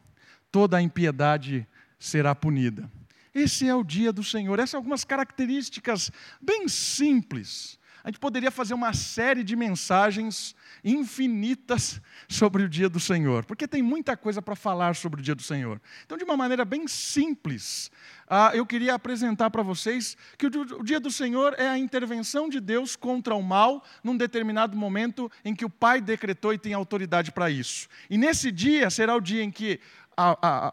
toda 0.50 0.76
a 0.76 0.82
impiedade 0.82 1.66
será 1.98 2.34
punida. 2.34 2.90
Esse 3.34 3.66
é 3.66 3.74
o 3.74 3.82
dia 3.82 4.12
do 4.12 4.22
Senhor. 4.22 4.58
Essas 4.58 4.70
são 4.70 4.78
algumas 4.78 5.04
características 5.04 6.10
bem 6.40 6.68
simples. 6.68 7.78
A 8.04 8.08
gente 8.08 8.18
poderia 8.18 8.50
fazer 8.50 8.74
uma 8.74 8.92
série 8.92 9.44
de 9.44 9.54
mensagens 9.54 10.56
infinitas 10.84 12.00
sobre 12.28 12.64
o 12.64 12.68
dia 12.68 12.88
do 12.88 12.98
Senhor, 12.98 13.44
porque 13.44 13.68
tem 13.68 13.80
muita 13.80 14.16
coisa 14.16 14.42
para 14.42 14.56
falar 14.56 14.96
sobre 14.96 15.20
o 15.20 15.22
dia 15.22 15.36
do 15.36 15.42
Senhor. 15.42 15.80
Então, 16.04 16.18
de 16.18 16.24
uma 16.24 16.36
maneira 16.36 16.64
bem 16.64 16.88
simples, 16.88 17.92
uh, 18.26 18.54
eu 18.54 18.66
queria 18.66 18.94
apresentar 18.94 19.50
para 19.50 19.62
vocês 19.62 20.16
que 20.36 20.46
o, 20.46 20.82
dia 20.82 20.98
do 20.98 21.12
Senhor 21.12 21.54
é 21.56 21.68
a 21.68 21.78
intervenção 21.78 22.48
de 22.48 22.58
Deus 22.58 22.96
contra 22.96 23.36
o 23.36 23.42
mal 23.42 23.84
num 24.02 24.16
determinado 24.16 24.76
momento 24.76 25.30
em 25.44 25.54
que 25.54 25.64
o 25.64 25.70
Pai 25.70 26.00
decretou 26.00 26.52
e 26.52 26.58
tem 26.58 26.74
autoridade 26.74 27.30
para 27.30 27.50
isso. 27.50 27.88
E 28.10 28.18
nesse 28.18 28.50
dia 28.50 28.90
será 28.90 29.14
o 29.14 29.20
dia 29.20 29.44
em 29.44 29.50
que 29.50 29.78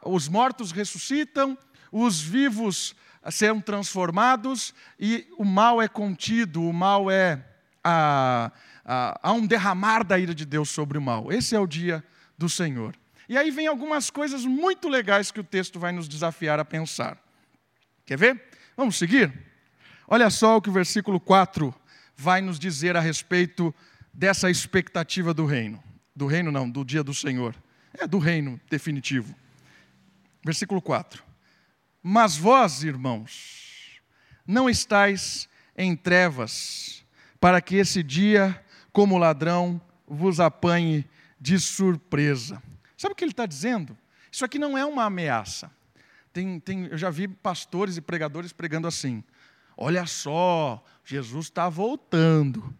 os 0.03 0.27
mortos 0.27 0.71
ressuscitam, 0.71 1.55
os 1.91 2.19
vivos 2.19 2.95
serão 3.29 3.59
transformados 3.59 4.73
e 4.99 5.27
o 5.37 5.43
mal 5.43 5.81
é 5.81 5.87
contido, 5.87 6.63
o 6.63 6.73
mal 6.73 7.11
é. 7.11 7.43
há 7.83 9.31
um 9.33 9.45
derramar 9.45 10.03
da 10.03 10.17
ira 10.17 10.33
de 10.33 10.45
Deus 10.45 10.69
sobre 10.69 10.97
o 10.97 11.01
mal. 11.01 11.31
Esse 11.31 11.55
é 11.55 11.59
o 11.59 11.67
dia 11.67 12.03
do 12.37 12.47
Senhor. 12.47 12.95
E 13.27 13.37
aí 13.37 13.51
vem 13.51 13.67
algumas 13.67 14.09
coisas 14.09 14.45
muito 14.45 14.89
legais 14.89 15.31
que 15.31 15.39
o 15.39 15.43
texto 15.43 15.79
vai 15.79 15.91
nos 15.91 16.07
desafiar 16.07 16.59
a 16.59 16.65
pensar. 16.65 17.17
Quer 18.05 18.17
ver? 18.17 18.43
Vamos 18.75 18.97
seguir? 18.97 19.31
Olha 20.07 20.29
só 20.31 20.57
o 20.57 20.61
que 20.61 20.69
o 20.69 20.73
versículo 20.73 21.19
4 21.19 21.73
vai 22.15 22.41
nos 22.41 22.57
dizer 22.57 22.97
a 22.97 22.99
respeito 22.99 23.73
dessa 24.11 24.49
expectativa 24.49 25.33
do 25.33 25.45
reino. 25.45 25.83
Do 26.15 26.25
reino, 26.25 26.51
não, 26.51 26.67
do 26.67 26.83
dia 26.83 27.03
do 27.03 27.13
Senhor. 27.13 27.55
É 27.93 28.07
do 28.07 28.17
reino 28.17 28.59
definitivo. 28.69 29.35
Versículo 30.43 30.81
4. 30.81 31.28
Mas 32.01 32.37
vós, 32.37 32.83
irmãos, 32.83 34.01
não 34.47 34.69
estáis 34.69 35.49
em 35.77 35.95
trevas, 35.95 37.05
para 37.39 37.61
que 37.61 37.75
esse 37.75 38.01
dia, 38.01 38.63
como 38.91 39.17
ladrão, 39.17 39.81
vos 40.07 40.39
apanhe 40.39 41.05
de 41.39 41.59
surpresa. 41.59 42.61
Sabe 42.97 43.13
o 43.13 43.15
que 43.15 43.23
ele 43.23 43.31
está 43.31 43.45
dizendo? 43.45 43.97
Isso 44.31 44.43
aqui 44.43 44.59
não 44.59 44.77
é 44.77 44.85
uma 44.85 45.05
ameaça. 45.05 45.71
Tem, 46.33 46.59
tem, 46.59 46.85
eu 46.87 46.97
já 46.97 47.09
vi 47.09 47.27
pastores 47.27 47.97
e 47.97 48.01
pregadores 48.01 48.51
pregando 48.51 48.87
assim: 48.87 49.23
olha 49.77 50.05
só, 50.05 50.83
Jesus 51.03 51.45
está 51.45 51.69
voltando. 51.69 52.75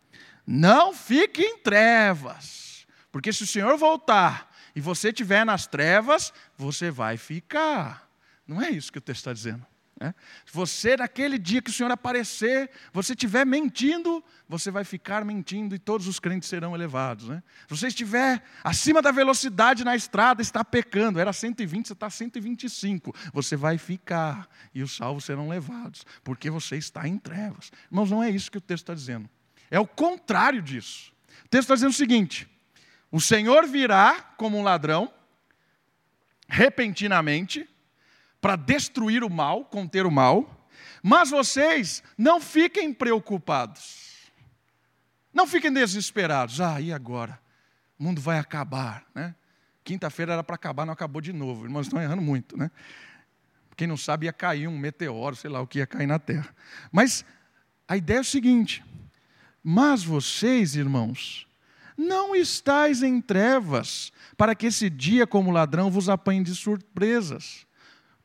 Não 0.45 0.93
fique 0.93 1.41
em 1.41 1.59
trevas, 1.59 2.87
porque 3.11 3.31
se 3.31 3.43
o 3.43 3.47
Senhor 3.47 3.77
voltar 3.77 4.51
e 4.75 4.81
você 4.81 5.09
estiver 5.09 5.45
nas 5.45 5.67
trevas, 5.67 6.33
você 6.57 6.89
vai 6.89 7.17
ficar. 7.17 8.08
Não 8.49 8.59
é 8.59 8.71
isso 8.71 8.91
que 8.91 8.97
o 8.97 9.01
texto 9.01 9.19
está 9.19 9.31
dizendo. 9.31 9.63
Né? 9.99 10.15
Você, 10.51 10.97
naquele 10.97 11.37
dia 11.37 11.61
que 11.61 11.69
o 11.69 11.73
Senhor 11.73 11.91
aparecer, 11.91 12.67
você 12.91 13.13
estiver 13.13 13.45
mentindo, 13.45 14.23
você 14.47 14.71
vai 14.71 14.83
ficar 14.83 15.23
mentindo 15.23 15.75
e 15.75 15.77
todos 15.77 16.07
os 16.07 16.19
crentes 16.19 16.49
serão 16.49 16.73
elevados. 16.73 17.29
Né? 17.29 17.43
Se 17.67 17.77
você 17.77 17.87
estiver 17.89 18.41
acima 18.63 19.03
da 19.03 19.11
velocidade 19.11 19.83
na 19.83 19.95
estrada, 19.95 20.41
está 20.41 20.65
pecando, 20.65 21.19
era 21.19 21.31
120, 21.31 21.89
você 21.89 21.93
está 21.93 22.09
125, 22.09 23.13
você 23.31 23.55
vai 23.55 23.77
ficar 23.77 24.49
e 24.73 24.81
os 24.81 24.95
salvos 24.95 25.25
serão 25.25 25.47
levados, 25.47 26.03
porque 26.23 26.49
você 26.49 26.75
está 26.75 27.07
em 27.07 27.19
trevas. 27.19 27.71
Irmãos, 27.91 28.09
não 28.09 28.23
é 28.23 28.31
isso 28.31 28.49
que 28.49 28.57
o 28.57 28.61
texto 28.61 28.85
está 28.85 28.95
dizendo. 28.95 29.29
É 29.69 29.79
o 29.79 29.85
contrário 29.85 30.59
disso. 30.59 31.13
O 31.45 31.49
texto 31.49 31.65
está 31.65 31.75
dizendo 31.75 31.91
o 31.91 31.93
seguinte: 31.93 32.49
o 33.11 33.21
Senhor 33.21 33.67
virá 33.67 34.19
como 34.37 34.57
um 34.57 34.63
ladrão, 34.63 35.13
repentinamente, 36.47 37.69
para 38.41 38.55
destruir 38.55 39.23
o 39.23 39.29
mal, 39.29 39.65
conter 39.65 40.05
o 40.05 40.11
mal, 40.11 40.67
mas 41.03 41.29
vocês 41.29 42.03
não 42.17 42.39
fiquem 42.41 42.93
preocupados. 42.93 44.31
Não 45.33 45.45
fiquem 45.47 45.71
desesperados. 45.71 46.59
Ah, 46.59 46.81
e 46.81 46.91
agora? 46.91 47.39
O 47.97 48.03
mundo 48.03 48.21
vai 48.21 48.39
acabar, 48.39 49.05
né? 49.13 49.35
Quinta-feira 49.83 50.33
era 50.33 50.43
para 50.43 50.55
acabar, 50.55 50.85
não 50.85 50.93
acabou 50.93 51.21
de 51.21 51.33
novo. 51.33 51.65
Irmãos, 51.65 51.87
estão 51.87 52.01
errando 52.01 52.21
muito, 52.21 52.57
né? 52.57 52.69
Quem 53.75 53.87
não 53.87 53.97
sabe, 53.97 54.25
ia 54.25 54.33
cair 54.33 54.67
um 54.67 54.77
meteoro, 54.77 55.35
sei 55.35 55.49
lá 55.49 55.61
o 55.61 55.67
que 55.67 55.79
ia 55.79 55.87
cair 55.87 56.07
na 56.07 56.19
terra. 56.19 56.53
Mas 56.91 57.23
a 57.87 57.95
ideia 57.95 58.17
é 58.17 58.21
o 58.21 58.25
seguinte: 58.25 58.83
mas 59.63 60.03
vocês, 60.03 60.75
irmãos, 60.75 61.47
não 61.97 62.35
estáis 62.35 63.01
em 63.03 63.21
trevas, 63.21 64.11
para 64.37 64.53
que 64.53 64.67
esse 64.67 64.89
dia, 64.89 65.25
como 65.25 65.51
ladrão, 65.51 65.89
vos 65.89 66.09
apanhe 66.09 66.43
de 66.43 66.53
surpresas 66.55 67.65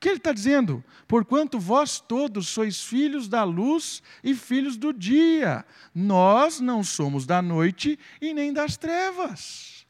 que 0.04 0.08
ele 0.10 0.18
está 0.18 0.34
dizendo? 0.34 0.84
Porquanto 1.08 1.58
vós 1.58 1.98
todos 1.98 2.48
sois 2.48 2.84
filhos 2.84 3.26
da 3.26 3.42
luz 3.42 4.02
e 4.22 4.34
filhos 4.34 4.76
do 4.76 4.92
dia, 4.92 5.64
nós 5.94 6.60
não 6.60 6.84
somos 6.84 7.24
da 7.24 7.40
noite 7.40 7.98
e 8.20 8.34
nem 8.34 8.52
das 8.52 8.76
trevas. 8.76 9.86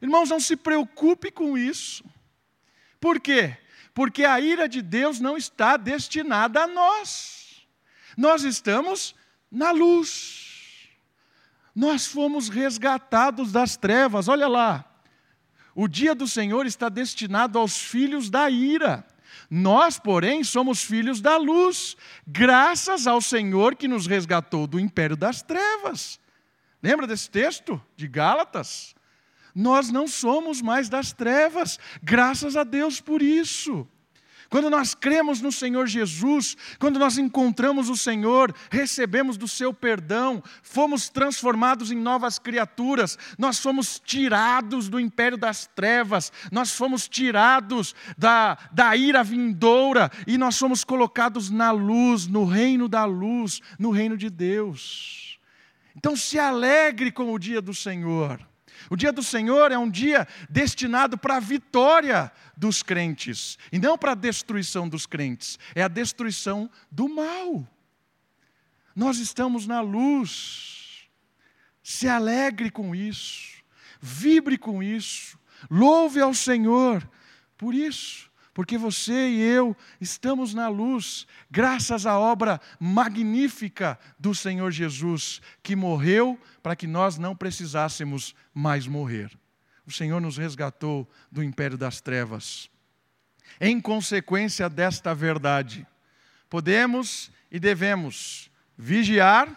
Irmãos, 0.00 0.30
não 0.30 0.40
se 0.40 0.56
preocupe 0.56 1.30
com 1.30 1.58
isso. 1.58 2.02
Por 2.98 3.20
quê? 3.20 3.54
Porque 3.92 4.24
a 4.24 4.40
ira 4.40 4.66
de 4.66 4.80
Deus 4.80 5.20
não 5.20 5.36
está 5.36 5.76
destinada 5.76 6.62
a 6.62 6.66
nós. 6.66 7.66
Nós 8.16 8.44
estamos 8.44 9.14
na 9.50 9.72
luz. 9.72 10.88
Nós 11.74 12.06
fomos 12.06 12.48
resgatados 12.48 13.52
das 13.52 13.76
trevas. 13.76 14.26
Olha 14.26 14.48
lá. 14.48 14.90
O 15.74 15.86
dia 15.86 16.14
do 16.14 16.26
Senhor 16.26 16.64
está 16.64 16.88
destinado 16.88 17.58
aos 17.58 17.76
filhos 17.76 18.30
da 18.30 18.48
ira. 18.48 19.06
Nós, 19.50 19.98
porém, 19.98 20.42
somos 20.42 20.82
filhos 20.82 21.20
da 21.20 21.36
luz, 21.36 21.96
graças 22.26 23.06
ao 23.06 23.20
Senhor 23.20 23.74
que 23.74 23.88
nos 23.88 24.06
resgatou 24.06 24.66
do 24.66 24.80
império 24.80 25.16
das 25.16 25.42
trevas. 25.42 26.18
Lembra 26.82 27.06
desse 27.06 27.30
texto 27.30 27.80
de 27.96 28.06
Gálatas? 28.06 28.94
Nós 29.54 29.90
não 29.90 30.08
somos 30.08 30.60
mais 30.60 30.88
das 30.88 31.12
trevas, 31.12 31.78
graças 32.02 32.56
a 32.56 32.64
Deus 32.64 33.00
por 33.00 33.22
isso. 33.22 33.86
Quando 34.48 34.70
nós 34.70 34.94
cremos 34.94 35.40
no 35.40 35.50
Senhor 35.50 35.86
Jesus, 35.86 36.56
quando 36.78 36.98
nós 36.98 37.18
encontramos 37.18 37.88
o 37.88 37.96
Senhor, 37.96 38.54
recebemos 38.70 39.36
do 39.36 39.48
seu 39.48 39.72
perdão, 39.72 40.42
fomos 40.62 41.08
transformados 41.08 41.90
em 41.90 41.96
novas 41.96 42.38
criaturas, 42.38 43.18
nós 43.38 43.58
fomos 43.58 44.00
tirados 44.04 44.88
do 44.88 45.00
império 45.00 45.36
das 45.36 45.66
trevas, 45.66 46.32
nós 46.52 46.72
fomos 46.72 47.08
tirados 47.08 47.94
da, 48.16 48.58
da 48.72 48.96
ira 48.96 49.24
vindoura 49.24 50.10
e 50.26 50.38
nós 50.38 50.58
fomos 50.58 50.84
colocados 50.84 51.50
na 51.50 51.70
luz, 51.70 52.26
no 52.26 52.44
reino 52.44 52.88
da 52.88 53.04
luz, 53.04 53.60
no 53.78 53.90
reino 53.90 54.16
de 54.16 54.30
Deus. 54.30 55.38
Então 55.96 56.16
se 56.16 56.38
alegre 56.38 57.10
com 57.10 57.32
o 57.32 57.38
dia 57.38 57.62
do 57.62 57.72
Senhor. 57.72 58.53
O 58.90 58.96
dia 58.96 59.12
do 59.12 59.22
Senhor 59.22 59.72
é 59.72 59.78
um 59.78 59.90
dia 59.90 60.26
destinado 60.48 61.16
para 61.16 61.36
a 61.36 61.40
vitória 61.40 62.30
dos 62.56 62.82
crentes, 62.82 63.58
e 63.72 63.78
não 63.78 63.98
para 63.98 64.12
a 64.12 64.16
destruição 64.16 64.88
dos 64.88 65.06
crentes, 65.06 65.58
é 65.74 65.82
a 65.82 65.88
destruição 65.88 66.70
do 66.90 67.08
mal. 67.08 67.66
Nós 68.94 69.18
estamos 69.18 69.66
na 69.66 69.80
luz. 69.80 71.08
Se 71.82 72.08
alegre 72.08 72.70
com 72.70 72.94
isso, 72.94 73.62
vibre 74.00 74.56
com 74.56 74.82
isso, 74.82 75.38
louve 75.70 76.18
ao 76.18 76.32
Senhor 76.32 77.06
por 77.58 77.74
isso, 77.74 78.30
porque 78.54 78.78
você 78.78 79.30
e 79.30 79.42
eu 79.42 79.76
estamos 80.00 80.54
na 80.54 80.68
luz, 80.68 81.26
graças 81.50 82.06
à 82.06 82.16
obra 82.16 82.60
magnífica 82.78 83.98
do 84.16 84.32
Senhor 84.32 84.70
Jesus, 84.70 85.42
que 85.60 85.74
morreu 85.74 86.40
para 86.62 86.76
que 86.76 86.86
nós 86.86 87.18
não 87.18 87.34
precisássemos 87.34 88.32
mais 88.54 88.86
morrer. 88.86 89.36
O 89.84 89.90
Senhor 89.90 90.20
nos 90.20 90.38
resgatou 90.38 91.10
do 91.30 91.42
império 91.42 91.76
das 91.76 92.00
trevas. 92.00 92.70
Em 93.60 93.80
consequência 93.80 94.68
desta 94.70 95.12
verdade, 95.12 95.84
podemos 96.48 97.32
e 97.50 97.58
devemos 97.58 98.50
vigiar 98.78 99.48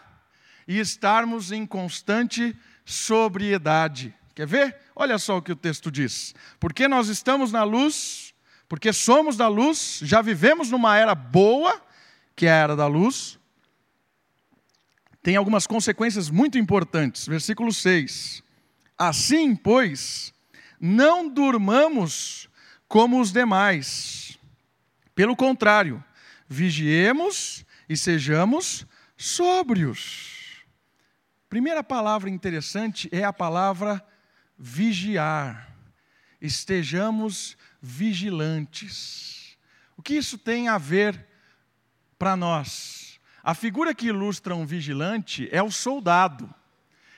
e 0.68 0.80
estarmos 0.80 1.52
em 1.52 1.66
constante 1.66 2.56
sobriedade. 2.84 4.14
Quer 4.34 4.48
ver? 4.48 4.76
Olha 4.96 5.18
só 5.18 5.38
o 5.38 5.42
que 5.42 5.52
o 5.52 5.56
texto 5.56 5.92
diz. 5.92 6.34
Porque 6.60 6.88
nós 6.88 7.08
estamos 7.08 7.52
na 7.52 7.64
luz, 7.64 8.27
porque 8.68 8.92
somos 8.92 9.38
da 9.38 9.48
luz, 9.48 10.00
já 10.04 10.22
vivemos 10.22 10.70
numa 10.70 10.98
era 10.98 11.16
boa, 11.16 11.82
que 12.36 12.46
é 12.46 12.52
a 12.52 12.56
era 12.56 12.76
da 12.76 12.88
luz, 12.88 13.40
tem 15.24 15.36
algumas 15.36 15.68
consequências 15.68 16.30
muito 16.30 16.58
importantes. 16.58 17.28
Versículo 17.28 17.74
6. 17.74 18.42
Assim, 18.98 19.56
pois, 19.56 20.34
não 20.80 21.28
durmamos 21.28 22.50
como 22.88 23.20
os 23.20 23.32
demais. 23.32 24.38
Pelo 25.14 25.36
contrário, 25.36 26.04
vigiemos 26.48 27.66
e 27.90 27.98
sejamos 27.98 28.86
sóbrios. 29.18 30.64
Primeira 31.50 31.84
palavra 31.84 32.30
interessante 32.30 33.10
é 33.12 33.24
a 33.24 33.34
palavra 33.34 34.06
vigiar. 34.58 35.76
Estejamos 36.40 37.58
vigilantes. 37.88 39.58
O 39.96 40.04
que 40.04 40.16
isso 40.16 40.38
tem 40.38 40.68
a 40.68 40.78
ver 40.78 41.26
para 42.20 42.36
nós? 42.36 43.20
A 43.42 43.54
figura 43.54 43.96
que 43.96 44.08
ilustra 44.08 44.54
um 44.54 44.66
vigilante 44.66 45.48
é 45.52 45.64
o 45.64 45.72
soldado 45.72 46.54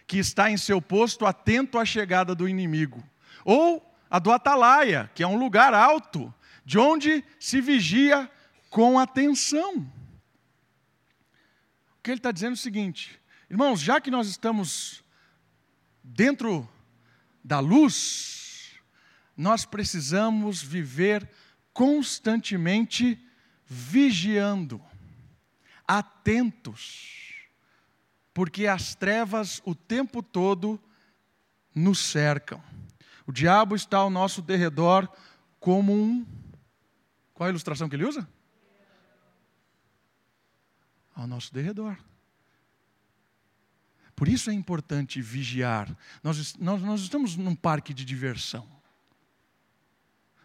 que 0.05 0.17
está 0.17 0.49
em 0.49 0.57
seu 0.57 0.81
posto 0.81 1.25
atento 1.25 1.77
à 1.77 1.85
chegada 1.85 2.35
do 2.35 2.47
inimigo. 2.47 3.03
Ou 3.43 3.83
a 4.09 4.19
do 4.19 4.31
atalaia, 4.31 5.09
que 5.13 5.23
é 5.23 5.27
um 5.27 5.37
lugar 5.37 5.73
alto, 5.73 6.33
de 6.63 6.77
onde 6.77 7.23
se 7.39 7.59
vigia 7.59 8.29
com 8.69 8.99
atenção. 8.99 9.77
O 11.97 12.01
que 12.03 12.11
ele 12.11 12.19
está 12.19 12.31
dizendo 12.31 12.51
é 12.51 12.53
o 12.53 12.57
seguinte, 12.57 13.19
irmãos, 13.49 13.79
já 13.79 13.99
que 13.99 14.11
nós 14.11 14.27
estamos 14.27 15.03
dentro 16.03 16.67
da 17.43 17.59
luz, 17.59 18.38
nós 19.39 19.65
precisamos 19.65 20.61
viver 20.61 21.29
constantemente 21.73 23.17
vigiando, 23.65 24.81
atentos 25.87 27.19
porque 28.39 28.67
as 28.67 28.95
trevas 28.95 29.61
o 29.65 29.75
tempo 29.75 30.23
todo 30.23 30.81
nos 31.75 31.99
cercam. 31.99 32.63
O 33.27 33.33
diabo 33.33 33.75
está 33.75 33.97
ao 33.97 34.09
nosso 34.09 34.41
derredor 34.41 35.09
como 35.59 35.93
um. 35.93 36.25
Qual 37.33 37.47
a 37.47 37.49
ilustração 37.49 37.89
que 37.89 37.97
ele 37.97 38.05
usa? 38.05 38.25
Ao 41.13 41.27
nosso 41.27 41.53
derredor. 41.53 41.97
Por 44.15 44.29
isso 44.29 44.49
é 44.49 44.53
importante 44.53 45.21
vigiar. 45.21 45.93
Nós, 46.23 46.55
nós, 46.55 46.81
nós 46.81 47.01
estamos 47.01 47.35
num 47.35 47.55
parque 47.55 47.93
de 47.93 48.05
diversão. 48.05 48.78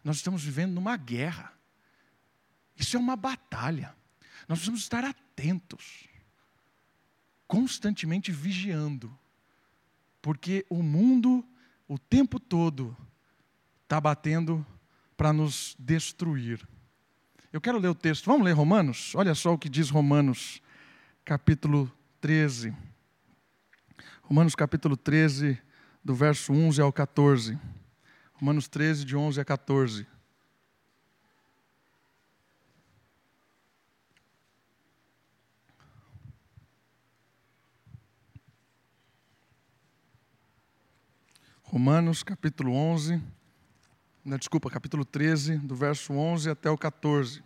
Nós 0.05 0.17
estamos 0.17 0.45
vivendo 0.45 0.75
numa 0.75 0.97
guerra. 0.97 1.53
Isso 2.77 2.97
é 2.97 3.01
uma 3.01 3.17
batalha. 3.17 3.97
Nós 4.47 4.59
precisamos 4.59 4.83
estar 4.83 5.03
atentos 5.03 6.09
constantemente 7.47 8.33
vigiando, 8.33 9.17
porque 10.21 10.67
o 10.69 10.83
mundo, 10.83 11.47
o 11.87 11.99
tempo 11.99 12.39
todo, 12.39 12.97
está 13.85 14.01
batendo 14.01 14.65
para 15.17 15.33
nos 15.33 15.77
destruir. 15.79 16.67
Eu 17.53 17.61
quero 17.61 17.79
ler 17.79 17.89
o 17.89 17.95
texto, 17.95 18.27
vamos 18.27 18.45
ler 18.45 18.53
Romanos? 18.53 19.15
Olha 19.15 19.35
só 19.35 19.55
o 19.55 19.59
que 19.59 19.69
diz 19.69 19.89
Romanos, 19.89 20.61
capítulo 21.25 21.91
13. 22.21 22.75
Romanos, 24.23 24.55
capítulo 24.55 24.97
13, 24.97 25.59
do 26.03 26.15
verso 26.15 26.53
11 26.53 26.81
ao 26.81 26.93
14. 26.93 27.59
Romanos 28.35 28.69
13, 28.69 29.05
de 29.05 29.17
11 29.17 29.41
a 29.41 29.45
14. 29.45 30.07
Romanos 41.63 42.23
capítulo 42.23 42.73
11, 42.73 43.21
não, 44.25 44.39
desculpa, 44.39 44.71
capítulo 44.71 45.05
13, 45.05 45.59
do 45.59 45.75
verso 45.75 46.13
11 46.13 46.49
até 46.49 46.71
o 46.71 46.79
14. 46.79 47.43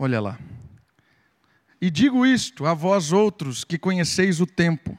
Olha 0.00 0.20
lá. 0.20 0.38
E 1.80 1.90
digo 1.90 2.24
isto 2.24 2.66
a 2.66 2.74
vós 2.74 3.12
outros 3.12 3.64
que 3.64 3.78
conheceis 3.78 4.40
o 4.40 4.46
tempo, 4.46 4.96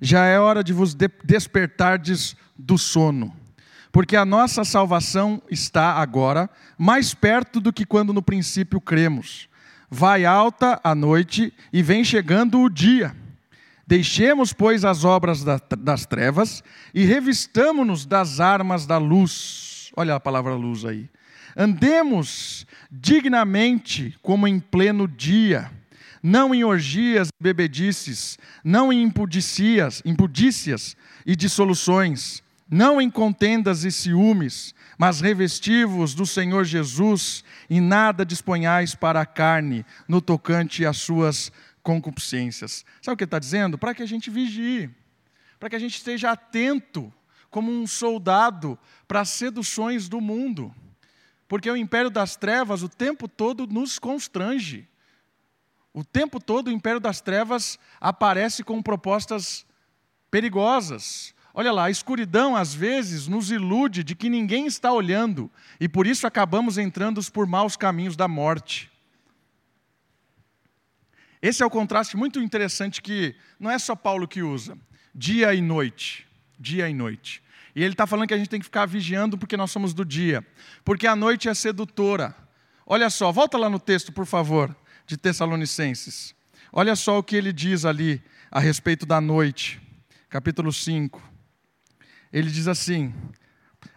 já 0.00 0.24
é 0.24 0.38
hora 0.38 0.64
de 0.64 0.72
vos 0.72 0.94
despertardes 0.94 2.36
do 2.56 2.78
sono 2.78 3.34
porque 3.92 4.16
a 4.16 4.24
nossa 4.24 4.64
salvação 4.64 5.42
está 5.50 5.94
agora 5.94 6.48
mais 6.76 7.14
perto 7.14 7.60
do 7.60 7.72
que 7.72 7.84
quando 7.84 8.12
no 8.12 8.22
princípio 8.22 8.80
cremos. 8.80 9.48
Vai 9.90 10.24
alta 10.24 10.80
a 10.84 10.94
noite 10.94 11.52
e 11.72 11.82
vem 11.82 12.04
chegando 12.04 12.60
o 12.60 12.68
dia. 12.68 13.16
Deixemos, 13.86 14.52
pois, 14.52 14.84
as 14.84 15.04
obras 15.04 15.42
das 15.42 16.04
trevas 16.04 16.62
e 16.92 17.04
revistamo-nos 17.06 18.04
das 18.04 18.38
armas 18.38 18.86
da 18.86 18.98
luz. 18.98 19.90
Olha 19.96 20.14
a 20.14 20.20
palavra 20.20 20.54
luz 20.54 20.84
aí. 20.84 21.08
Andemos 21.56 22.66
dignamente 22.90 24.16
como 24.22 24.46
em 24.46 24.58
pleno 24.58 25.06
dia, 25.06 25.70
não 26.22 26.54
em 26.54 26.64
orgias 26.64 27.28
e 27.28 27.42
bebedices, 27.42 28.38
não 28.64 28.92
em 28.92 29.02
impudícias, 29.02 30.02
impudícias 30.04 30.96
e 31.24 31.36
dissoluções 31.36 32.42
não 32.70 33.00
em 33.00 33.08
contendas 33.08 33.84
e 33.84 33.90
ciúmes, 33.90 34.74
mas 34.98 35.20
revestivos 35.20 36.14
do 36.14 36.26
Senhor 36.26 36.64
Jesus 36.64 37.42
e 37.70 37.80
nada 37.80 38.26
disponhais 38.26 38.94
para 38.94 39.20
a 39.20 39.26
carne 39.26 39.86
no 40.06 40.20
tocante 40.20 40.84
às 40.84 40.98
suas 40.98 41.50
concupiscências. 41.82 42.84
Sabe 43.00 43.14
o 43.14 43.16
que 43.16 43.24
está 43.24 43.38
dizendo? 43.38 43.78
Para 43.78 43.94
que 43.94 44.02
a 44.02 44.06
gente 44.06 44.28
vigie, 44.28 44.90
para 45.58 45.70
que 45.70 45.76
a 45.76 45.78
gente 45.78 45.96
esteja 45.96 46.30
atento, 46.30 47.12
como 47.50 47.72
um 47.72 47.86
soldado, 47.86 48.78
para 49.06 49.22
as 49.22 49.30
seduções 49.30 50.06
do 50.06 50.20
mundo. 50.20 50.74
Porque 51.48 51.70
o 51.70 51.76
império 51.76 52.10
das 52.10 52.36
trevas 52.36 52.82
o 52.82 52.88
tempo 52.88 53.26
todo 53.26 53.66
nos 53.66 53.98
constrange. 53.98 54.86
O 55.92 56.04
tempo 56.04 56.38
todo 56.38 56.68
o 56.68 56.70
império 56.70 57.00
das 57.00 57.20
trevas 57.20 57.78
aparece 58.00 58.62
com 58.62 58.82
propostas 58.82 59.66
perigosas, 60.30 61.34
Olha 61.58 61.72
lá, 61.72 61.86
a 61.86 61.90
escuridão 61.90 62.54
às 62.54 62.72
vezes 62.72 63.26
nos 63.26 63.50
ilude 63.50 64.04
de 64.04 64.14
que 64.14 64.30
ninguém 64.30 64.68
está 64.68 64.92
olhando 64.92 65.50
e 65.80 65.88
por 65.88 66.06
isso 66.06 66.24
acabamos 66.24 66.78
entrando 66.78 67.20
por 67.32 67.48
maus 67.48 67.76
caminhos 67.76 68.14
da 68.14 68.28
morte. 68.28 68.88
Esse 71.42 71.60
é 71.60 71.66
o 71.66 71.70
contraste 71.70 72.16
muito 72.16 72.38
interessante 72.38 73.02
que 73.02 73.34
não 73.58 73.72
é 73.72 73.76
só 73.76 73.96
Paulo 73.96 74.28
que 74.28 74.40
usa, 74.40 74.78
dia 75.12 75.52
e 75.52 75.60
noite, 75.60 76.28
dia 76.56 76.88
e 76.88 76.94
noite. 76.94 77.42
E 77.78 77.82
ele 77.84 77.94
está 77.94 78.06
falando 78.06 78.26
que 78.26 78.34
a 78.34 78.38
gente 78.38 78.50
tem 78.50 78.58
que 78.58 78.66
ficar 78.66 78.86
vigiando 78.86 79.38
porque 79.38 79.56
nós 79.56 79.70
somos 79.70 79.94
do 79.94 80.04
dia, 80.04 80.44
porque 80.84 81.06
a 81.06 81.14
noite 81.14 81.48
é 81.48 81.54
sedutora. 81.54 82.34
Olha 82.84 83.08
só, 83.08 83.30
volta 83.30 83.56
lá 83.56 83.70
no 83.70 83.78
texto, 83.78 84.12
por 84.12 84.26
favor, 84.26 84.74
de 85.06 85.16
Tessalonicenses. 85.16 86.34
Olha 86.72 86.96
só 86.96 87.18
o 87.18 87.22
que 87.22 87.36
ele 87.36 87.52
diz 87.52 87.84
ali 87.84 88.22
a 88.50 88.58
respeito 88.58 89.06
da 89.06 89.20
noite, 89.20 89.80
capítulo 90.28 90.72
5 90.72 91.28
ele 92.32 92.50
diz 92.50 92.68
assim: 92.68 93.12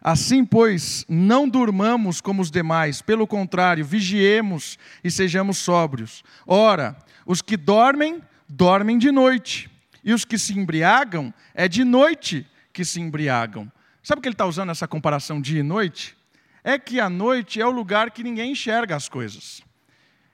Assim, 0.01 0.45
pois, 0.45 1.05
não 1.07 1.47
durmamos 1.47 2.21
como 2.21 2.41
os 2.41 2.51
demais, 2.51 3.01
pelo 3.01 3.27
contrário, 3.27 3.85
vigiemos 3.85 4.77
e 5.03 5.11
sejamos 5.11 5.57
sóbrios. 5.57 6.23
Ora, 6.45 6.97
os 7.25 7.41
que 7.41 7.57
dormem, 7.57 8.21
dormem 8.47 8.97
de 8.97 9.11
noite, 9.11 9.69
e 10.03 10.13
os 10.13 10.25
que 10.25 10.37
se 10.37 10.57
embriagam 10.57 11.33
é 11.53 11.67
de 11.67 11.83
noite 11.83 12.47
que 12.73 12.85
se 12.85 12.99
embriagam. 12.99 13.71
Sabe 14.03 14.21
que 14.21 14.27
ele 14.27 14.33
está 14.33 14.45
usando 14.45 14.71
essa 14.71 14.87
comparação 14.87 15.39
dia 15.39 15.59
e 15.59 15.63
noite? 15.63 16.17
É 16.63 16.77
que 16.77 16.99
a 16.99 17.09
noite 17.09 17.59
é 17.61 17.65
o 17.65 17.71
lugar 17.71 18.11
que 18.11 18.23
ninguém 18.23 18.51
enxerga 18.51 18.95
as 18.95 19.09
coisas. 19.09 19.61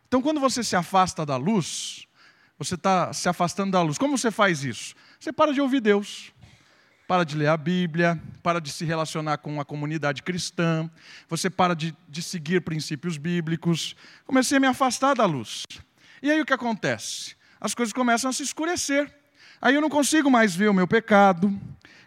Então, 0.07 0.21
quando 0.21 0.39
você 0.39 0.63
se 0.63 0.75
afasta 0.75 1.25
da 1.25 1.35
luz, 1.35 2.05
você 2.57 2.75
está 2.75 3.11
se 3.13 3.27
afastando 3.27 3.71
da 3.71 3.81
luz. 3.81 3.97
Como 3.97 4.17
você 4.17 4.31
faz 4.31 4.63
isso? 4.63 4.95
Você 5.19 5.31
para 5.31 5.53
de 5.53 5.61
ouvir 5.61 5.81
Deus, 5.81 6.31
para 7.07 7.23
de 7.23 7.35
ler 7.35 7.47
a 7.47 7.57
Bíblia, 7.57 8.21
para 8.41 8.59
de 8.59 8.71
se 8.71 8.83
relacionar 8.85 9.37
com 9.37 9.59
a 9.59 9.65
comunidade 9.65 10.23
cristã, 10.23 10.89
você 11.27 11.49
para 11.49 11.75
de, 11.75 11.95
de 12.07 12.21
seguir 12.21 12.61
princípios 12.61 13.17
bíblicos. 13.17 13.95
Comecei 14.25 14.57
a 14.57 14.59
me 14.59 14.67
afastar 14.67 15.13
da 15.13 15.25
luz. 15.25 15.65
E 16.21 16.31
aí 16.31 16.41
o 16.41 16.45
que 16.45 16.53
acontece? 16.53 17.35
As 17.59 17.73
coisas 17.73 17.93
começam 17.93 18.29
a 18.29 18.33
se 18.33 18.43
escurecer. 18.43 19.13
Aí 19.61 19.75
eu 19.75 19.81
não 19.81 19.89
consigo 19.89 20.29
mais 20.29 20.55
ver 20.55 20.69
o 20.69 20.73
meu 20.73 20.87
pecado, 20.87 21.51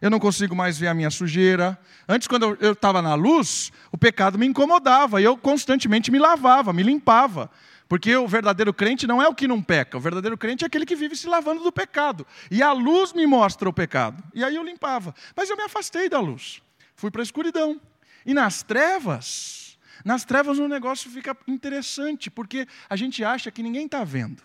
eu 0.01 0.09
não 0.09 0.19
consigo 0.19 0.55
mais 0.55 0.79
ver 0.79 0.89
a 0.89 0.95
minha 0.95 1.11
sujeira. 1.11 1.79
Antes, 2.09 2.27
quando 2.27 2.57
eu 2.61 2.73
estava 2.73 3.03
na 3.03 3.15
luz, 3.15 3.71
o 3.93 3.99
pecado 3.99 4.39
me 4.39 4.47
incomodava 4.47 5.21
e 5.21 5.25
eu 5.25 5.37
constantemente 5.37 6.11
me 6.11 6.19
lavava, 6.19 6.73
me 6.73 6.83
limpava. 6.83 7.51
Porque 7.89 8.17
o 8.17 8.29
verdadeiro 8.29 8.73
crente 8.73 9.05
não 9.05 9.21
é 9.21 9.29
o 9.29 9.35
que 9.35 9.49
não 9.49 9.61
peca, 9.61 9.97
o 9.97 10.01
verdadeiro 10.01 10.39
crente 10.39 10.63
é 10.65 10.67
aquele 10.69 10.87
que 10.87 10.95
vive 10.95 11.17
se 11.17 11.27
lavando 11.27 11.63
do 11.63 11.73
pecado. 11.73 12.25
E 12.49 12.63
a 12.63 12.73
luz 12.73 13.13
me 13.13 13.27
mostra 13.27 13.69
o 13.69 13.73
pecado. 13.73 14.23
E 14.33 14.45
aí 14.45 14.55
eu 14.55 14.63
limpava. 14.63 15.13
Mas 15.37 15.51
eu 15.51 15.57
me 15.57 15.65
afastei 15.65 16.09
da 16.09 16.21
luz, 16.21 16.63
fui 16.95 17.11
para 17.11 17.21
a 17.21 17.25
escuridão. 17.25 17.81
E 18.25 18.33
nas 18.33 18.63
trevas, 18.63 19.77
nas 20.05 20.25
trevas 20.25 20.59
o 20.59 20.69
negócio 20.69 21.11
fica 21.11 21.37
interessante, 21.49 22.31
porque 22.31 22.67
a 22.89 22.95
gente 22.95 23.25
acha 23.25 23.51
que 23.51 23.63
ninguém 23.63 23.87
está 23.87 24.05
vendo. 24.05 24.41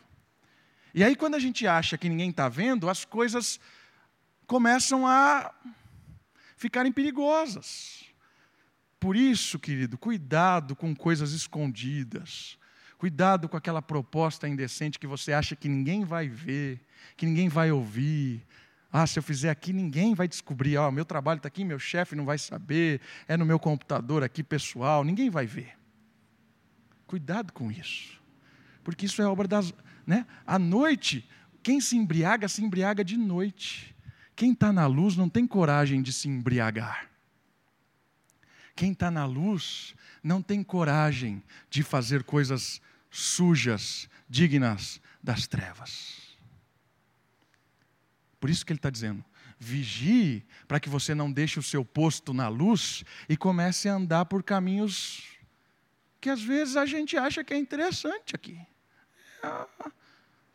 E 0.98 1.04
aí, 1.04 1.14
quando 1.14 1.36
a 1.36 1.40
gente 1.40 1.68
acha 1.68 1.98
que 1.98 2.08
ninguém 2.08 2.30
está 2.30 2.48
vendo, 2.48 2.90
as 2.90 3.04
coisas 3.04 3.60
começam 4.48 5.06
a 5.06 5.54
ficarem 6.56 6.90
perigosas. 6.90 8.06
Por 8.98 9.18
isso, 9.18 9.60
querido, 9.60 9.98
cuidado 9.98 10.74
com 10.74 10.96
coisas 10.96 11.34
escondidas. 11.34 12.58
Cuidado 12.98 13.50
com 13.50 13.58
aquela 13.58 13.82
proposta 13.82 14.48
indecente 14.48 14.98
que 14.98 15.06
você 15.06 15.34
acha 15.34 15.54
que 15.54 15.68
ninguém 15.68 16.06
vai 16.06 16.30
ver, 16.30 16.80
que 17.18 17.26
ninguém 17.26 17.50
vai 17.50 17.74
ouvir. 17.74 18.48
Ah, 18.90 19.06
se 19.06 19.20
eu 19.20 19.24
fizer 19.24 19.50
aqui, 19.50 19.74
ninguém 19.74 20.16
vai 20.16 20.30
descobrir. 20.30 20.78
Ah, 20.78 20.90
meu 20.90 21.04
trabalho 21.04 21.40
está 21.40 21.50
aqui, 21.50 21.66
meu 21.66 21.78
chefe 21.78 22.16
não 22.16 22.24
vai 22.24 22.38
saber. 22.38 23.02
É 23.28 23.36
no 23.36 23.46
meu 23.46 23.60
computador 23.60 24.24
aqui, 24.24 24.42
pessoal, 24.42 25.04
ninguém 25.04 25.30
vai 25.30 25.46
ver. 25.46 25.74
Cuidado 27.06 27.52
com 27.52 27.70
isso. 27.70 28.18
Porque 28.82 29.08
isso 29.08 29.22
é 29.22 29.26
obra 29.26 29.46
das. 29.46 29.74
Né? 30.06 30.26
À 30.46 30.60
noite, 30.60 31.28
quem 31.64 31.82
se 31.82 31.96
embriaga, 31.96 32.48
se 32.48 32.64
embriaga 32.64 33.04
de 33.04 33.18
noite. 33.18 33.96
Quem 34.36 34.52
está 34.52 34.72
na 34.72 34.86
luz 34.86 35.16
não 35.16 35.30
tem 35.30 35.48
coragem 35.48 36.02
de 36.02 36.12
se 36.12 36.28
embriagar. 36.28 37.10
Quem 38.76 38.92
está 38.92 39.10
na 39.10 39.26
luz 39.26 39.96
não 40.22 40.42
tem 40.42 40.62
coragem 40.62 41.42
de 41.70 41.82
fazer 41.82 42.24
coisas 42.24 42.82
sujas, 43.10 44.10
dignas 44.30 45.02
das 45.24 45.48
trevas. 45.48 46.38
Por 48.40 48.50
isso 48.50 48.66
que 48.66 48.74
ele 48.74 48.80
está 48.80 48.90
dizendo: 48.90 49.24
vigie 49.58 50.46
para 50.68 50.80
que 50.80 50.90
você 50.90 51.16
não 51.16 51.32
deixe 51.32 51.58
o 51.58 51.64
seu 51.64 51.86
posto 51.86 52.34
na 52.34 52.48
luz 52.48 53.04
e 53.30 53.38
comece 53.38 53.88
a 53.88 53.96
andar 53.96 54.26
por 54.26 54.44
caminhos 54.44 55.24
que 56.20 56.30
às 56.30 56.42
vezes 56.42 56.76
a 56.76 56.86
gente 56.86 57.16
acha 57.16 57.44
que 57.44 57.54
é 57.54 57.58
interessante 57.58 58.36
aqui. 58.36 58.60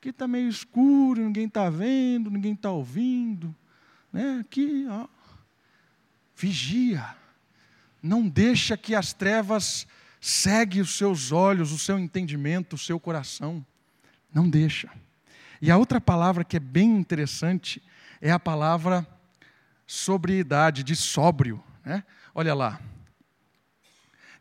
Aqui 0.00 0.08
está 0.08 0.26
meio 0.26 0.48
escuro, 0.48 1.22
ninguém 1.22 1.46
está 1.46 1.68
vendo, 1.68 2.30
ninguém 2.30 2.54
está 2.54 2.70
ouvindo. 2.70 3.54
Né? 4.10 4.38
Aqui, 4.40 4.86
ó. 4.88 5.06
Vigia. 6.34 7.14
Não 8.02 8.26
deixa 8.26 8.78
que 8.78 8.94
as 8.94 9.12
trevas 9.12 9.86
segue 10.18 10.80
os 10.80 10.96
seus 10.96 11.32
olhos, 11.32 11.70
o 11.70 11.78
seu 11.78 11.98
entendimento, 11.98 12.76
o 12.76 12.78
seu 12.78 12.98
coração. 12.98 13.64
Não 14.32 14.48
deixa. 14.48 14.90
E 15.60 15.70
a 15.70 15.76
outra 15.76 16.00
palavra 16.00 16.44
que 16.44 16.56
é 16.56 16.60
bem 16.60 16.96
interessante 16.96 17.82
é 18.20 18.30
a 18.30 18.38
palavra 18.38 19.06
sobriedade, 19.86 20.82
de 20.82 20.96
sóbrio. 20.96 21.62
Né? 21.84 22.02
Olha 22.34 22.54
lá. 22.54 22.80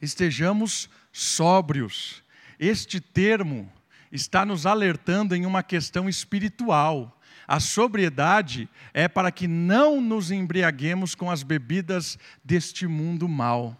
Estejamos 0.02 0.90
sóbrios. 1.12 2.24
Este 2.58 3.02
termo 3.02 3.70
está 4.12 4.46
nos 4.46 4.66
alertando 4.66 5.36
em 5.36 5.46
uma 5.46 5.62
questão 5.62 6.10
espiritual. 6.10 7.20
A 7.48 7.60
sobriedade 7.60 8.70
é 8.94 9.08
para 9.08 9.32
que 9.32 9.48
não 9.48 10.00
nos 10.00 10.32
embriaguemos 10.32 11.16
com 11.16 11.32
as 11.32 11.44
bebidas 11.44 12.18
deste 12.44 12.88
mundo 12.88 13.28
mal. 13.28 13.76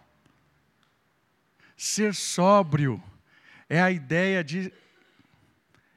Ser 1.78 2.14
sóbrio 2.14 3.02
é 3.70 3.82
a 3.82 3.92
ideia 3.92 4.44
de 4.44 4.74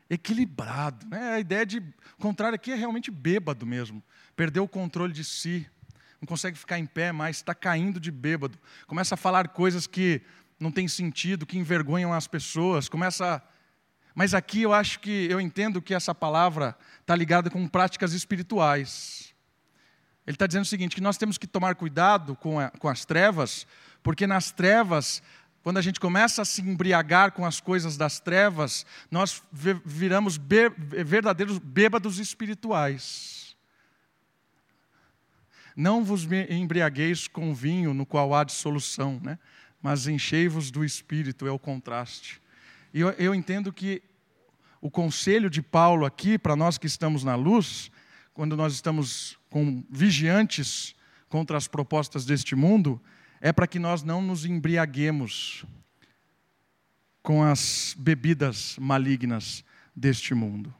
equilibrado, 0.09 1.07
né? 1.07 1.33
a 1.33 1.40
ideia 1.40 1.64
de, 1.64 1.83
contrário 2.21 2.55
aqui 2.55 2.71
é 2.71 2.75
realmente 2.75 3.11
bêbado 3.11 3.64
mesmo, 3.64 4.03
perdeu 4.37 4.64
o 4.64 4.68
controle 4.68 5.12
de 5.12 5.25
si, 5.25 5.66
não 6.21 6.27
consegue 6.27 6.59
ficar 6.59 6.79
em 6.79 6.85
pé 6.85 7.11
mais, 7.11 7.37
está 7.37 7.55
caindo 7.55 7.99
de 7.99 8.11
bêbado, 8.11 8.59
começa 8.87 9.14
a 9.14 9.16
falar 9.16 9.49
coisas 9.49 9.87
que 9.87 10.21
não 10.61 10.71
têm 10.71 10.87
sentido, 10.87 11.47
que 11.47 11.59
envergonham 11.59 12.12
as 12.12 12.27
pessoas, 12.27 12.88
começa 12.88 13.37
a 13.37 13.51
mas 14.14 14.35
aqui 14.35 14.62
eu 14.62 14.72
acho 14.72 15.01
que 15.01 15.27
eu 15.31 15.40
entendo 15.40 15.81
que 15.81 15.94
essa 15.94 16.14
palavra 16.14 16.77
está 17.01 17.14
ligada 17.14 17.48
com 17.51 17.66
práticas 17.66 18.12
espirituais. 18.12 19.33
Ele 20.27 20.35
está 20.35 20.46
dizendo 20.46 20.64
o 20.64 20.68
seguinte: 20.68 20.94
que 20.94 21.01
nós 21.01 21.16
temos 21.16 21.38
que 21.38 21.46
tomar 21.46 21.75
cuidado 21.75 22.37
com, 22.37 22.61
a, 22.61 22.70
com 22.70 22.88
as 22.88 23.05
trevas, 23.05 23.66
porque 24.03 24.27
nas 24.27 24.51
trevas, 24.51 25.22
quando 25.62 25.79
a 25.79 25.83
gente 25.83 25.98
começa 25.98 26.42
a 26.42 26.44
se 26.44 26.61
embriagar 26.61 27.33
com 27.33 27.46
as 27.46 27.61
coisas 27.61 27.96
das 27.96 28.20
trevas, 28.20 28.85
nós 29.11 29.42
viramos 29.85 30.37
verdadeiros 30.37 31.59
bêbados 31.59 32.18
espirituais. 32.18 33.57
Não 35.75 36.05
vos 36.05 36.25
embriagueis 36.51 37.27
com 37.27 37.55
vinho 37.55 37.94
no 37.94 38.05
qual 38.05 38.35
há 38.35 38.44
dissolução, 38.44 39.18
né? 39.22 39.38
mas 39.81 40.07
enchei-vos 40.07 40.70
do 40.70 40.85
espírito, 40.85 41.46
é 41.46 41.51
o 41.51 41.59
contraste. 41.59 42.41
E 42.92 43.00
eu, 43.00 43.11
eu 43.11 43.35
entendo 43.35 43.72
que 43.72 44.02
o 44.81 44.90
conselho 44.90 45.48
de 45.48 45.62
Paulo 45.62 46.05
aqui, 46.05 46.38
para 46.38 46.57
nós 46.57 46.76
que 46.76 46.87
estamos 46.87 47.24
na 47.24 47.35
luz, 47.35 47.90
quando 48.35 48.57
nós 48.57 48.72
estamos 48.74 49.38
com 49.48 49.85
vigiantes 49.90 50.94
contra 51.28 51.57
as 51.57 51.68
propostas 51.68 52.24
deste 52.24 52.55
mundo, 52.55 53.00
é 53.40 53.52
para 53.52 53.66
que 53.66 53.78
nós 53.78 54.02
não 54.02 54.20
nos 54.20 54.44
embriaguemos 54.44 55.64
com 57.22 57.42
as 57.42 57.94
bebidas 57.98 58.76
malignas 58.78 59.64
deste 59.94 60.35
mundo. 60.35 60.74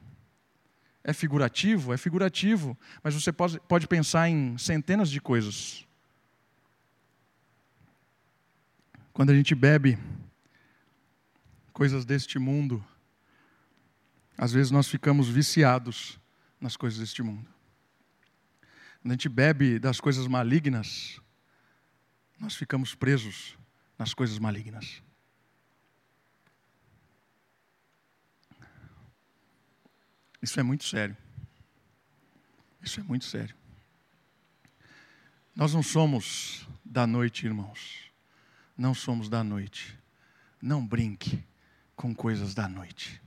É 1.03 1.13
figurativo? 1.13 1.93
É 1.93 1.97
figurativo, 1.97 2.77
mas 3.03 3.13
você 3.13 3.31
pode, 3.31 3.59
pode 3.61 3.87
pensar 3.87 4.29
em 4.29 4.57
centenas 4.57 5.09
de 5.09 5.19
coisas. 5.19 5.85
Quando 9.11 9.29
a 9.29 9.35
gente 9.35 9.53
bebe 9.53 9.97
coisas 11.73 12.05
deste 12.05 12.37
mundo, 12.37 12.85
às 14.37 14.53
vezes 14.53 14.71
nós 14.71 14.87
ficamos 14.87 15.27
viciados 15.27 16.19
nas 16.61 16.77
coisas 16.77 16.99
deste 16.99 17.21
mundo. 17.23 17.49
Quando 19.01 19.11
a 19.11 19.15
gente 19.15 19.27
bebe 19.27 19.79
das 19.79 19.99
coisas 19.99 20.27
malignas, 20.27 21.19
nós 22.39 22.55
ficamos 22.55 22.95
presos 22.95 23.57
nas 23.97 24.13
coisas 24.13 24.39
malignas. 24.39 25.01
Isso 30.41 30.59
é 30.59 30.63
muito 30.63 30.83
sério. 30.83 31.17
Isso 32.81 32.99
é 32.99 33.03
muito 33.03 33.25
sério. 33.25 33.55
Nós 35.55 35.73
não 35.73 35.83
somos 35.83 36.67
da 36.83 37.07
noite, 37.07 37.45
irmãos. 37.45 38.11
Não 38.77 38.93
somos 38.93 39.29
da 39.29 39.43
noite. 39.43 39.97
Não 40.61 40.85
brinque 40.85 41.43
com 41.95 42.13
coisas 42.13 42.53
da 42.53 42.67
noite. 42.67 43.21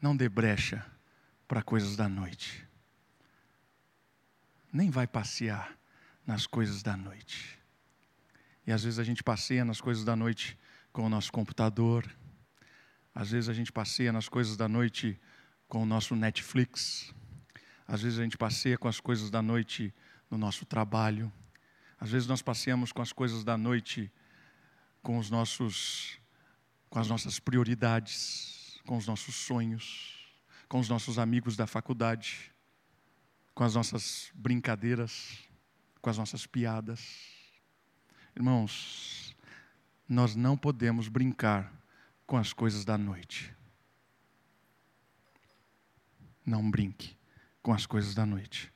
Não 0.00 0.16
dê 0.16 0.28
brecha 0.28 0.84
para 1.46 1.62
coisas 1.62 1.96
da 1.96 2.08
noite. 2.08 2.66
Nem 4.72 4.90
vai 4.90 5.06
passear 5.06 5.76
nas 6.26 6.46
coisas 6.46 6.82
da 6.82 6.96
noite. 6.96 7.58
E 8.66 8.72
às 8.72 8.82
vezes 8.82 8.98
a 8.98 9.04
gente 9.04 9.22
passeia 9.22 9.64
nas 9.64 9.80
coisas 9.80 10.04
da 10.04 10.16
noite 10.16 10.58
com 10.92 11.04
o 11.04 11.08
nosso 11.08 11.30
computador. 11.30 12.04
Às 13.14 13.30
vezes 13.30 13.48
a 13.48 13.54
gente 13.54 13.72
passeia 13.72 14.12
nas 14.12 14.28
coisas 14.28 14.56
da 14.56 14.68
noite 14.68 15.18
com 15.68 15.82
o 15.82 15.86
nosso 15.86 16.16
Netflix. 16.16 17.14
Às 17.86 18.02
vezes 18.02 18.18
a 18.18 18.22
gente 18.22 18.36
passeia 18.36 18.76
com 18.76 18.88
as 18.88 18.98
coisas 18.98 19.30
da 19.30 19.40
noite 19.40 19.94
no 20.30 20.36
nosso 20.36 20.66
trabalho. 20.66 21.32
Às 21.98 22.10
vezes 22.10 22.28
nós 22.28 22.42
passeamos 22.42 22.92
com 22.92 23.00
as 23.00 23.12
coisas 23.12 23.44
da 23.44 23.56
noite 23.56 24.10
com 25.02 25.18
os 25.18 25.30
nossos 25.30 26.18
com 26.90 26.98
as 26.98 27.08
nossas 27.08 27.38
prioridades, 27.38 28.80
com 28.86 28.96
os 28.96 29.06
nossos 29.06 29.34
sonhos, 29.34 30.14
com 30.68 30.78
os 30.78 30.88
nossos 30.88 31.18
amigos 31.18 31.56
da 31.56 31.66
faculdade. 31.66 32.52
com 33.56 33.64
as 33.64 33.74
nossas 33.74 34.30
brincadeiras, 34.34 35.38
com 36.02 36.10
as 36.10 36.18
nossas 36.18 36.46
piadas. 36.46 37.00
Irmãos, 38.36 39.34
nós 40.06 40.36
não 40.36 40.58
podemos 40.58 41.08
brincar 41.08 41.72
com 42.26 42.36
as 42.36 42.52
coisas 42.52 42.84
da 42.84 42.98
noite. 42.98 43.50
Não 46.44 46.70
brinque 46.70 47.16
com 47.62 47.72
as 47.72 47.86
coisas 47.86 48.14
da 48.14 48.26
noite. 48.26 48.70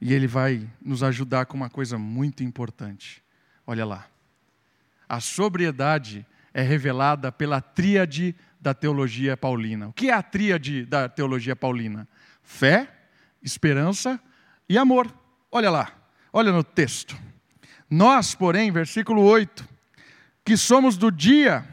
E 0.00 0.12
ele 0.12 0.26
vai 0.26 0.68
nos 0.82 1.04
ajudar 1.04 1.46
com 1.46 1.56
uma 1.56 1.70
coisa 1.70 1.96
muito 1.96 2.42
importante. 2.42 3.22
Olha 3.64 3.86
lá. 3.86 4.10
A 5.08 5.20
sobriedade 5.20 6.26
é 6.58 6.62
revelada 6.62 7.30
pela 7.30 7.60
tríade 7.60 8.34
da 8.60 8.74
teologia 8.74 9.36
paulina. 9.36 9.86
O 9.86 9.92
que 9.92 10.10
é 10.10 10.12
a 10.12 10.20
tríade 10.20 10.84
da 10.84 11.08
teologia 11.08 11.54
paulina? 11.54 12.08
Fé, 12.42 12.92
esperança 13.40 14.18
e 14.68 14.76
amor. 14.76 15.06
Olha 15.52 15.70
lá, 15.70 15.92
olha 16.32 16.50
no 16.50 16.64
texto. 16.64 17.16
Nós, 17.88 18.34
porém, 18.34 18.72
versículo 18.72 19.22
8, 19.22 19.68
que 20.44 20.56
somos 20.56 20.96
do 20.96 21.12
dia, 21.12 21.64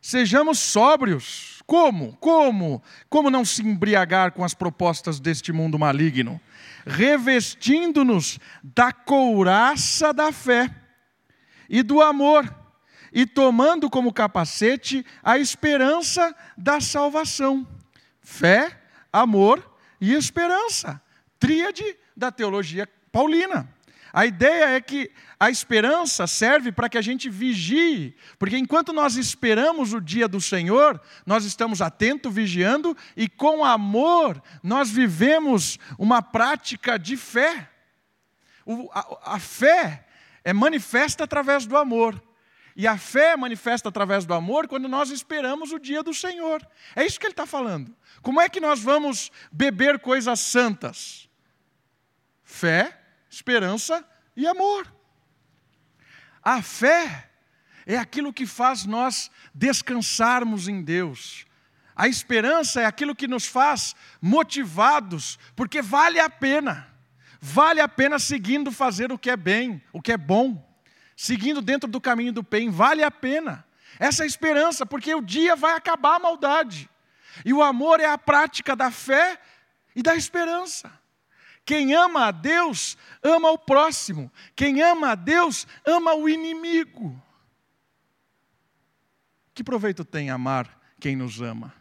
sejamos 0.00 0.60
sóbrios. 0.60 1.60
Como? 1.66 2.16
Como? 2.18 2.80
Como 3.08 3.30
não 3.30 3.44
se 3.44 3.66
embriagar 3.66 4.30
com 4.30 4.44
as 4.44 4.54
propostas 4.54 5.18
deste 5.18 5.52
mundo 5.52 5.76
maligno? 5.80 6.40
Revestindo-nos 6.86 8.38
da 8.62 8.92
couraça 8.92 10.12
da 10.12 10.30
fé 10.30 10.72
e 11.68 11.82
do 11.82 12.00
amor, 12.00 12.57
e 13.12 13.26
tomando 13.26 13.88
como 13.90 14.12
capacete 14.12 15.04
a 15.22 15.38
esperança 15.38 16.34
da 16.56 16.80
salvação. 16.80 17.66
Fé, 18.20 18.80
amor 19.12 19.76
e 20.00 20.14
esperança. 20.14 21.00
Tríade 21.38 21.96
da 22.16 22.30
teologia 22.30 22.88
paulina. 23.10 23.68
A 24.12 24.26
ideia 24.26 24.70
é 24.70 24.80
que 24.80 25.10
a 25.38 25.50
esperança 25.50 26.26
serve 26.26 26.72
para 26.72 26.88
que 26.88 26.98
a 26.98 27.02
gente 27.02 27.28
vigie, 27.28 28.16
porque 28.38 28.56
enquanto 28.56 28.92
nós 28.92 29.16
esperamos 29.16 29.92
o 29.92 30.00
dia 30.00 30.26
do 30.26 30.40
Senhor, 30.40 31.00
nós 31.24 31.44
estamos 31.44 31.80
atentos, 31.80 32.34
vigiando, 32.34 32.96
e 33.16 33.28
com 33.28 33.64
amor 33.64 34.42
nós 34.62 34.90
vivemos 34.90 35.78
uma 35.98 36.20
prática 36.22 36.98
de 36.98 37.16
fé. 37.16 37.70
O, 38.64 38.90
a, 38.92 39.34
a 39.34 39.38
fé 39.38 40.06
é 40.42 40.52
manifesta 40.52 41.24
através 41.24 41.66
do 41.66 41.76
amor. 41.76 42.20
E 42.78 42.86
a 42.86 42.96
fé 42.96 43.36
manifesta 43.36 43.88
através 43.88 44.24
do 44.24 44.32
amor 44.32 44.68
quando 44.68 44.86
nós 44.86 45.10
esperamos 45.10 45.72
o 45.72 45.80
dia 45.80 46.00
do 46.00 46.14
Senhor. 46.14 46.64
É 46.94 47.04
isso 47.04 47.18
que 47.18 47.26
ele 47.26 47.32
está 47.32 47.44
falando. 47.44 47.92
Como 48.22 48.40
é 48.40 48.48
que 48.48 48.60
nós 48.60 48.80
vamos 48.80 49.32
beber 49.50 49.98
coisas 49.98 50.38
santas? 50.38 51.28
Fé, 52.44 52.96
esperança 53.28 54.08
e 54.36 54.46
amor. 54.46 54.86
A 56.40 56.62
fé 56.62 57.28
é 57.84 57.98
aquilo 57.98 58.32
que 58.32 58.46
faz 58.46 58.84
nós 58.84 59.28
descansarmos 59.52 60.68
em 60.68 60.80
Deus. 60.80 61.46
A 61.96 62.06
esperança 62.06 62.80
é 62.80 62.84
aquilo 62.84 63.16
que 63.16 63.26
nos 63.26 63.44
faz 63.44 63.96
motivados, 64.22 65.36
porque 65.56 65.82
vale 65.82 66.20
a 66.20 66.30
pena. 66.30 66.86
Vale 67.40 67.80
a 67.80 67.88
pena 67.88 68.20
seguindo 68.20 68.70
fazer 68.70 69.10
o 69.10 69.18
que 69.18 69.30
é 69.30 69.36
bem, 69.36 69.82
o 69.92 70.00
que 70.00 70.12
é 70.12 70.16
bom. 70.16 70.67
Seguindo 71.20 71.60
dentro 71.60 71.90
do 71.90 72.00
caminho 72.00 72.32
do 72.32 72.44
bem, 72.44 72.70
vale 72.70 73.02
a 73.02 73.10
pena. 73.10 73.66
Essa 73.98 74.22
é 74.22 74.24
a 74.24 74.26
esperança, 74.28 74.86
porque 74.86 75.12
o 75.12 75.20
dia 75.20 75.56
vai 75.56 75.74
acabar 75.74 76.14
a 76.14 76.18
maldade. 76.20 76.88
E 77.44 77.52
o 77.52 77.60
amor 77.60 77.98
é 77.98 78.06
a 78.06 78.16
prática 78.16 78.76
da 78.76 78.88
fé 78.92 79.36
e 79.96 80.00
da 80.00 80.14
esperança. 80.14 80.88
Quem 81.64 81.92
ama 81.92 82.26
a 82.26 82.30
Deus, 82.30 82.96
ama 83.20 83.50
o 83.50 83.58
próximo. 83.58 84.30
Quem 84.54 84.80
ama 84.80 85.10
a 85.10 85.14
Deus, 85.16 85.66
ama 85.84 86.14
o 86.14 86.28
inimigo. 86.28 87.20
Que 89.52 89.64
proveito 89.64 90.04
tem 90.04 90.30
amar 90.30 90.80
quem 91.00 91.16
nos 91.16 91.42
ama? 91.42 91.74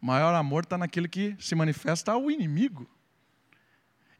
O 0.00 0.06
maior 0.06 0.36
amor 0.36 0.62
está 0.62 0.78
naquele 0.78 1.08
que 1.08 1.36
se 1.40 1.56
manifesta 1.56 2.12
ao 2.12 2.30
inimigo. 2.30 2.88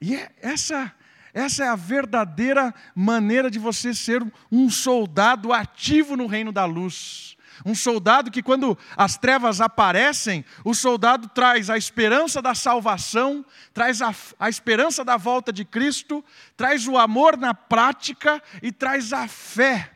E 0.01 0.17
é 0.17 0.35
essa, 0.43 0.93
essa 1.39 1.65
é 1.65 1.69
a 1.69 1.77
verdadeira 1.77 2.75
maneira 2.95 3.49
de 3.49 3.61
você 3.61 3.95
ser 3.95 4.21
um 4.51 4.69
soldado 4.69 5.53
ativo 5.53 6.17
no 6.17 6.27
reino 6.27 6.51
da 6.51 6.65
luz. 6.65 7.37
Um 7.65 7.77
soldado 7.77 8.31
que, 8.31 8.43
quando 8.43 8.77
as 8.97 9.17
trevas 9.17 9.61
aparecem, 9.61 10.45
o 10.65 10.75
soldado 10.75 11.29
traz 11.29 11.71
a 11.71 11.77
esperança 11.77 12.43
da 12.43 12.57
salvação, 12.57 13.47
traz 13.73 14.03
a, 14.03 14.13
a, 14.39 14.49
esperança 14.49 15.05
da 15.05 15.17
volta 15.17 15.53
de 15.53 15.65
Cristo, 15.65 16.25
traz 16.57 16.89
o 16.89 16.99
amor 16.99 17.37
na 17.37 17.55
prática 17.55 18.43
e 18.61 18.73
traz 18.73 19.13
a 19.13 19.29
fé, 19.29 19.93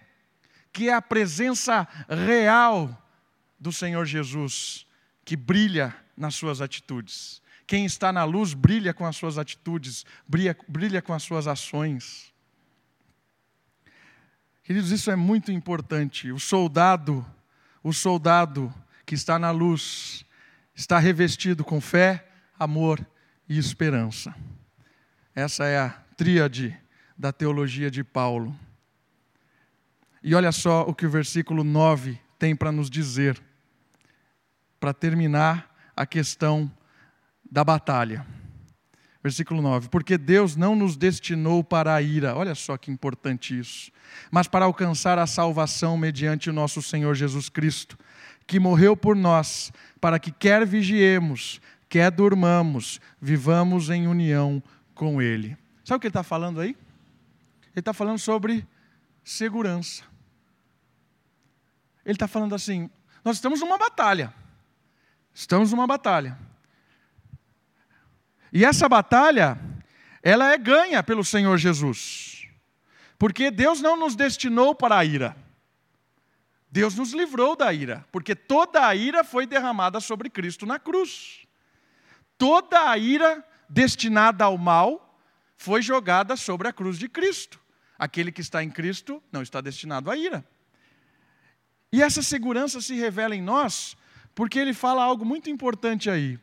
que 0.73 0.89
é 0.89 0.95
a 0.95 1.03
presença 1.03 1.89
real 2.09 2.97
do 3.59 3.73
Senhor 3.73 4.05
Jesus, 4.05 4.87
que 5.25 5.37
brilha 5.37 5.93
nas 6.17 6.37
suas 6.37 6.61
atitudes. 6.61 7.42
Quem 7.73 7.87
está 7.87 8.13
na 8.13 8.23
luz 8.25 8.53
brilha 8.53 8.93
com 8.93 9.07
as 9.07 9.17
suas 9.17 9.39
atitudes, 9.39 10.05
brilha, 10.29 10.55
brilha 10.69 11.01
com 11.01 11.15
as 11.15 11.23
suas 11.23 11.47
ações. 11.47 12.31
Queridos, 14.63 14.91
isso 14.91 15.11
é 15.11 15.17
muito 15.17 15.51
importante. 15.51 16.31
O 16.31 16.39
soldado 16.39 17.25
o 17.83 17.91
soldado 17.91 18.71
que 19.07 19.15
está 19.15 19.39
na 19.39 19.51
luz 19.51 20.23
está 20.75 20.99
revestido 20.99 21.65
com 21.65 21.81
fé, 21.81 22.29
amor 22.59 23.01
e 23.49 23.57
esperança. 23.57 24.35
Essa 25.35 25.65
é 25.65 25.79
a 25.79 25.89
tríade 26.15 26.79
da 27.17 27.33
teologia 27.33 27.91
de 27.91 28.05
Paulo. 28.05 28.55
E 30.23 30.35
olha 30.35 30.53
só 30.53 30.83
o 30.83 30.95
que 30.95 31.07
o 31.07 31.11
versículo 31.11 31.65
9 31.65 32.21
tem 32.39 32.55
para 32.55 32.71
nos 32.71 32.91
dizer, 32.91 33.43
para 34.79 34.93
terminar 34.93 35.75
a 35.97 36.05
questão 36.05 36.71
da 37.53 37.63
batalha. 37.63 38.27
Versículo 39.23 39.61
9: 39.61 39.91
Porque 39.91 40.17
Deus 40.17 40.57
não 40.57 40.75
nos 40.75 40.97
destinou 40.97 41.63
para 41.63 41.95
a 41.95 42.01
ira, 42.01 42.35
olha 42.35 42.55
só 42.55 42.79
que 42.79 42.91
importante 42.91 43.57
isso, 43.57 43.93
mas 44.31 44.49
para 44.49 44.65
alcançar 44.65 45.19
a 45.19 45.27
salvação 45.27 45.99
mediante 45.99 46.49
o 46.49 46.53
nosso 46.53 46.81
Senhor 46.81 47.15
Jesus 47.15 47.51
Cristo, 47.51 47.99
que 48.47 48.59
morreu 48.59 48.97
por 48.97 49.15
nós, 49.15 49.71
para 50.01 50.19
que 50.19 50.33
quer 50.33 50.67
vigiemos, 50.67 51.61
quer 51.91 52.11
durmamos, 52.11 52.99
vivamos 53.21 53.91
em 53.91 54.07
união 54.07 54.63
com 54.95 55.21
Ele. 55.21 55.55
Sabe 55.85 55.99
o 55.99 56.01
que 56.01 56.07
ele 56.07 56.11
está 56.11 56.23
falando 56.23 56.59
aí? 56.61 56.71
Ele 56.71 57.81
está 57.81 57.93
falando 57.93 58.19
sobre 58.19 58.67
segurança. 59.23 60.05
Ele 62.03 62.15
está 62.15 62.27
falando 62.27 62.55
assim: 62.55 62.89
nós 63.23 63.37
estamos 63.37 63.61
numa 63.61 63.77
batalha. 63.77 64.33
Estamos 65.35 65.71
numa 65.71 65.87
batalha. 65.87 66.39
E 68.53 68.65
essa 68.65 68.89
batalha, 68.89 69.59
ela 70.23 70.53
é 70.53 70.59
ganha 70.59 71.03
pelo 71.03 71.25
Senhor 71.25 71.57
Jesus. 71.57 72.47
Porque 73.19 73.51
Deus 73.51 73.81
não 73.81 73.97
nos 73.97 74.15
destinou 74.15 74.75
para 74.75 74.99
a 74.99 75.05
ira. 75.05 75.37
Deus 76.71 76.95
nos 76.95 77.13
livrou 77.13 77.55
da 77.55 77.73
ira, 77.73 78.05
porque 78.11 78.35
toda 78.35 78.87
a 78.87 78.95
ira 78.95 79.23
foi 79.23 79.47
derramada 79.47 80.01
sobre 80.01 80.31
Cristo 80.31 80.65
na 80.65 80.79
cruz. 80.79 81.47
Toda 82.39 82.91
a 82.91 82.97
ira 82.97 83.47
destinada 83.69 84.45
ao 84.45 84.57
mal 84.57 85.19
foi 85.57 85.83
jogada 85.83 86.35
sobre 86.35 86.69
a 86.69 86.73
cruz 86.73 86.99
de 86.99 87.09
Cristo. 87.09 87.61
Aquele 87.99 88.33
que 88.33 88.41
está 88.41 88.65
em 88.65 88.71
Cristo 88.71 89.23
não 89.31 89.43
está 89.43 89.61
destinado 89.61 90.11
à 90.11 90.17
ira. 90.17 90.45
E 91.93 92.03
essa 92.03 92.23
segurança 92.23 92.81
se 92.81 92.95
revela 92.95 93.37
em 93.37 93.43
nós, 93.43 93.97
porque 94.35 94.59
ele 94.59 94.73
fala 94.73 95.05
algo 95.05 95.25
muito 95.25 95.51
importante 95.51 96.09
aí. 96.09 96.39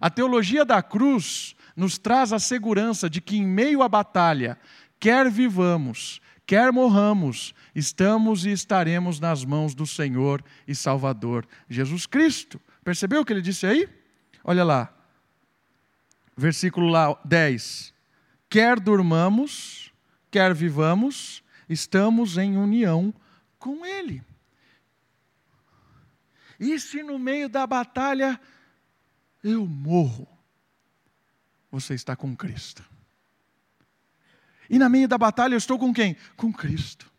A 0.00 0.08
teologia 0.08 0.64
da 0.64 0.82
cruz 0.82 1.54
nos 1.76 1.98
traz 1.98 2.32
a 2.32 2.38
segurança 2.38 3.08
de 3.08 3.20
que, 3.20 3.36
em 3.36 3.46
meio 3.46 3.82
à 3.82 3.88
batalha, 3.88 4.58
quer 4.98 5.30
vivamos, 5.30 6.20
quer 6.46 6.72
morramos, 6.72 7.54
estamos 7.74 8.46
e 8.46 8.50
estaremos 8.50 9.20
nas 9.20 9.44
mãos 9.44 9.74
do 9.74 9.86
Senhor 9.86 10.42
e 10.66 10.74
Salvador 10.74 11.46
Jesus 11.68 12.06
Cristo. 12.06 12.60
Percebeu 12.82 13.20
o 13.20 13.24
que 13.24 13.32
ele 13.32 13.42
disse 13.42 13.66
aí? 13.66 13.88
Olha 14.42 14.64
lá, 14.64 14.92
versículo 16.36 16.88
lá 16.88 17.18
10. 17.24 17.92
Quer 18.48 18.80
durmamos, 18.80 19.92
quer 20.30 20.54
vivamos, 20.54 21.42
estamos 21.68 22.38
em 22.38 22.56
união 22.56 23.14
com 23.58 23.86
Ele. 23.86 24.22
E 26.58 26.78
se 26.80 27.02
no 27.02 27.18
meio 27.18 27.48
da 27.48 27.66
batalha 27.66 28.40
eu 29.42 29.66
morro, 29.66 30.28
você 31.70 31.94
está 31.94 32.14
com 32.16 32.36
Cristo. 32.36 32.84
E 34.68 34.78
na 34.78 34.88
meio 34.88 35.08
da 35.08 35.18
batalha 35.18 35.54
eu 35.54 35.58
estou 35.58 35.78
com 35.78 35.92
quem? 35.92 36.16
Com 36.36 36.52
Cristo. 36.52 37.10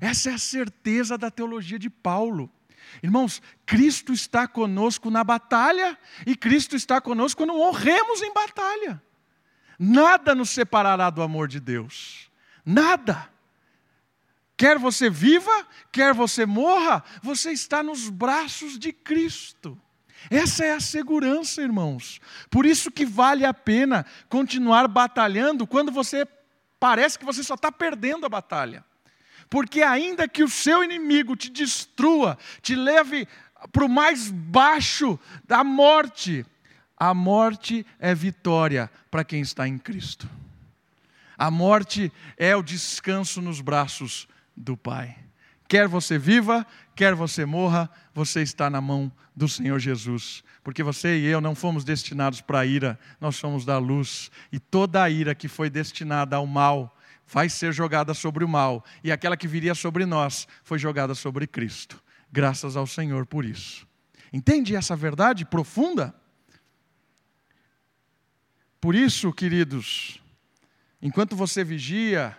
Essa 0.00 0.30
é 0.30 0.34
a 0.34 0.38
certeza 0.38 1.16
da 1.16 1.30
teologia 1.30 1.78
de 1.78 1.88
Paulo. 1.88 2.50
Irmãos, 3.02 3.40
Cristo 3.64 4.12
está 4.12 4.48
conosco 4.48 5.10
na 5.10 5.22
batalha 5.22 5.96
e 6.26 6.34
Cristo 6.34 6.74
está 6.74 7.00
conosco 7.00 7.38
quando 7.38 7.54
morremos 7.54 8.20
em 8.20 8.32
batalha. 8.34 9.00
Nada 9.78 10.34
nos 10.34 10.50
separará 10.50 11.08
do 11.08 11.22
amor 11.22 11.48
de 11.48 11.60
Deus. 11.60 12.30
Nada. 12.64 13.30
Quer 14.56 14.78
você 14.78 15.08
viva, 15.08 15.66
quer 15.90 16.12
você 16.14 16.44
morra, 16.44 17.02
você 17.22 17.52
está 17.52 17.82
nos 17.82 18.08
braços 18.08 18.78
de 18.78 18.92
Cristo. 18.92 19.80
Essa 20.30 20.64
é 20.64 20.72
a 20.74 20.80
segurança, 20.80 21.62
irmãos. 21.62 22.20
Por 22.50 22.66
isso 22.66 22.90
que 22.90 23.04
vale 23.04 23.44
a 23.44 23.54
pena 23.54 24.06
continuar 24.28 24.88
batalhando 24.88 25.66
quando 25.66 25.90
você 25.92 26.26
parece 26.78 27.18
que 27.18 27.24
você 27.24 27.42
só 27.42 27.54
está 27.54 27.70
perdendo 27.70 28.26
a 28.26 28.28
batalha. 28.28 28.84
Porque 29.48 29.82
ainda 29.82 30.26
que 30.26 30.42
o 30.42 30.48
seu 30.48 30.82
inimigo 30.82 31.36
te 31.36 31.50
destrua, 31.50 32.38
te 32.60 32.74
leve 32.74 33.28
para 33.70 33.84
o 33.84 33.88
mais 33.88 34.30
baixo 34.30 35.18
da 35.44 35.62
morte, 35.62 36.44
a 36.96 37.12
morte 37.12 37.86
é 37.98 38.14
vitória 38.14 38.90
para 39.10 39.24
quem 39.24 39.40
está 39.40 39.68
em 39.68 39.78
Cristo. 39.78 40.28
A 41.36 41.50
morte 41.50 42.12
é 42.36 42.54
o 42.54 42.62
descanso 42.62 43.42
nos 43.42 43.60
braços 43.60 44.28
do 44.56 44.76
Pai. 44.76 45.16
Quer 45.72 45.88
você 45.88 46.18
viva, 46.18 46.66
quer 46.94 47.14
você 47.14 47.46
morra, 47.46 47.88
você 48.12 48.42
está 48.42 48.68
na 48.68 48.78
mão 48.78 49.10
do 49.34 49.48
Senhor 49.48 49.78
Jesus. 49.78 50.44
Porque 50.62 50.82
você 50.82 51.18
e 51.18 51.24
eu 51.24 51.40
não 51.40 51.54
fomos 51.54 51.82
destinados 51.82 52.42
para 52.42 52.58
a 52.58 52.66
ira, 52.66 53.00
nós 53.18 53.36
somos 53.36 53.64
da 53.64 53.78
luz. 53.78 54.30
E 54.52 54.58
toda 54.58 55.02
a 55.02 55.08
ira 55.08 55.34
que 55.34 55.48
foi 55.48 55.70
destinada 55.70 56.36
ao 56.36 56.46
mal 56.46 56.94
vai 57.26 57.48
ser 57.48 57.72
jogada 57.72 58.12
sobre 58.12 58.44
o 58.44 58.48
mal. 58.48 58.84
E 59.02 59.10
aquela 59.10 59.34
que 59.34 59.48
viria 59.48 59.74
sobre 59.74 60.04
nós 60.04 60.46
foi 60.62 60.78
jogada 60.78 61.14
sobre 61.14 61.46
Cristo. 61.46 62.02
Graças 62.30 62.76
ao 62.76 62.86
Senhor 62.86 63.24
por 63.24 63.42
isso. 63.42 63.88
Entende 64.30 64.76
essa 64.76 64.94
verdade 64.94 65.46
profunda? 65.46 66.14
Por 68.78 68.94
isso, 68.94 69.32
queridos, 69.32 70.20
enquanto 71.00 71.34
você 71.34 71.64
vigia, 71.64 72.36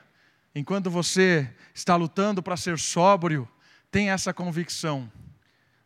enquanto 0.54 0.90
você 0.90 1.50
está 1.74 1.96
lutando 1.96 2.42
para 2.42 2.58
ser 2.58 2.78
sóbrio, 2.78 3.48
tenha 3.92 4.14
essa 4.14 4.34
convicção. 4.34 5.12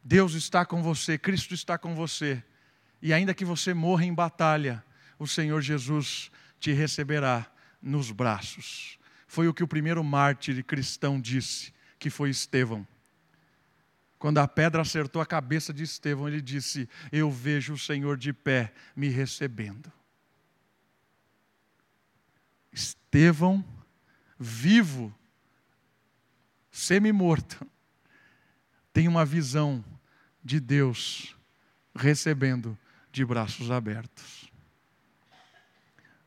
Deus 0.03 0.33
está 0.33 0.65
com 0.65 0.81
você, 0.81 1.17
Cristo 1.17 1.53
está 1.53 1.77
com 1.77 1.93
você. 1.95 2.43
E 3.01 3.13
ainda 3.13 3.33
que 3.33 3.45
você 3.45 3.73
morra 3.73 4.05
em 4.05 4.13
batalha, 4.13 4.83
o 5.19 5.27
Senhor 5.27 5.61
Jesus 5.61 6.31
te 6.59 6.71
receberá 6.71 7.45
nos 7.81 8.11
braços. 8.11 8.97
Foi 9.27 9.47
o 9.47 9.53
que 9.53 9.63
o 9.63 9.67
primeiro 9.67 10.03
mártir 10.03 10.63
cristão 10.63 11.19
disse, 11.19 11.73
que 11.99 12.09
foi 12.09 12.29
Estevão. 12.29 12.87
Quando 14.17 14.39
a 14.39 14.47
pedra 14.47 14.81
acertou 14.81 15.21
a 15.21 15.25
cabeça 15.25 15.73
de 15.73 15.83
Estevão, 15.83 16.27
ele 16.27 16.41
disse: 16.41 16.89
Eu 17.11 17.29
vejo 17.29 17.73
o 17.73 17.77
Senhor 17.77 18.17
de 18.17 18.33
pé 18.33 18.73
me 18.95 19.09
recebendo. 19.09 19.91
Estevão, 22.71 23.63
vivo, 24.39 25.13
semi-morto, 26.71 27.65
tem 28.93 29.07
uma 29.07 29.25
visão 29.25 29.83
de 30.43 30.59
Deus 30.59 31.35
recebendo 31.95 32.77
de 33.11 33.25
braços 33.25 33.71
abertos. 33.71 34.51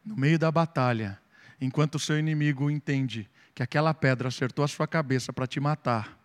No 0.05 0.17
meio 0.17 0.39
da 0.39 0.51
batalha, 0.51 1.21
enquanto 1.61 1.97
o 1.97 1.99
seu 2.01 2.19
inimigo 2.19 2.71
entende 2.71 3.29
que 3.55 3.63
aquela 3.63 3.93
pedra 3.93 4.29
acertou 4.29 4.65
a 4.65 4.69
sua 4.69 4.87
cabeça 4.87 5.33
para 5.33 5.47
te 5.47 5.61
matar, 5.61 6.19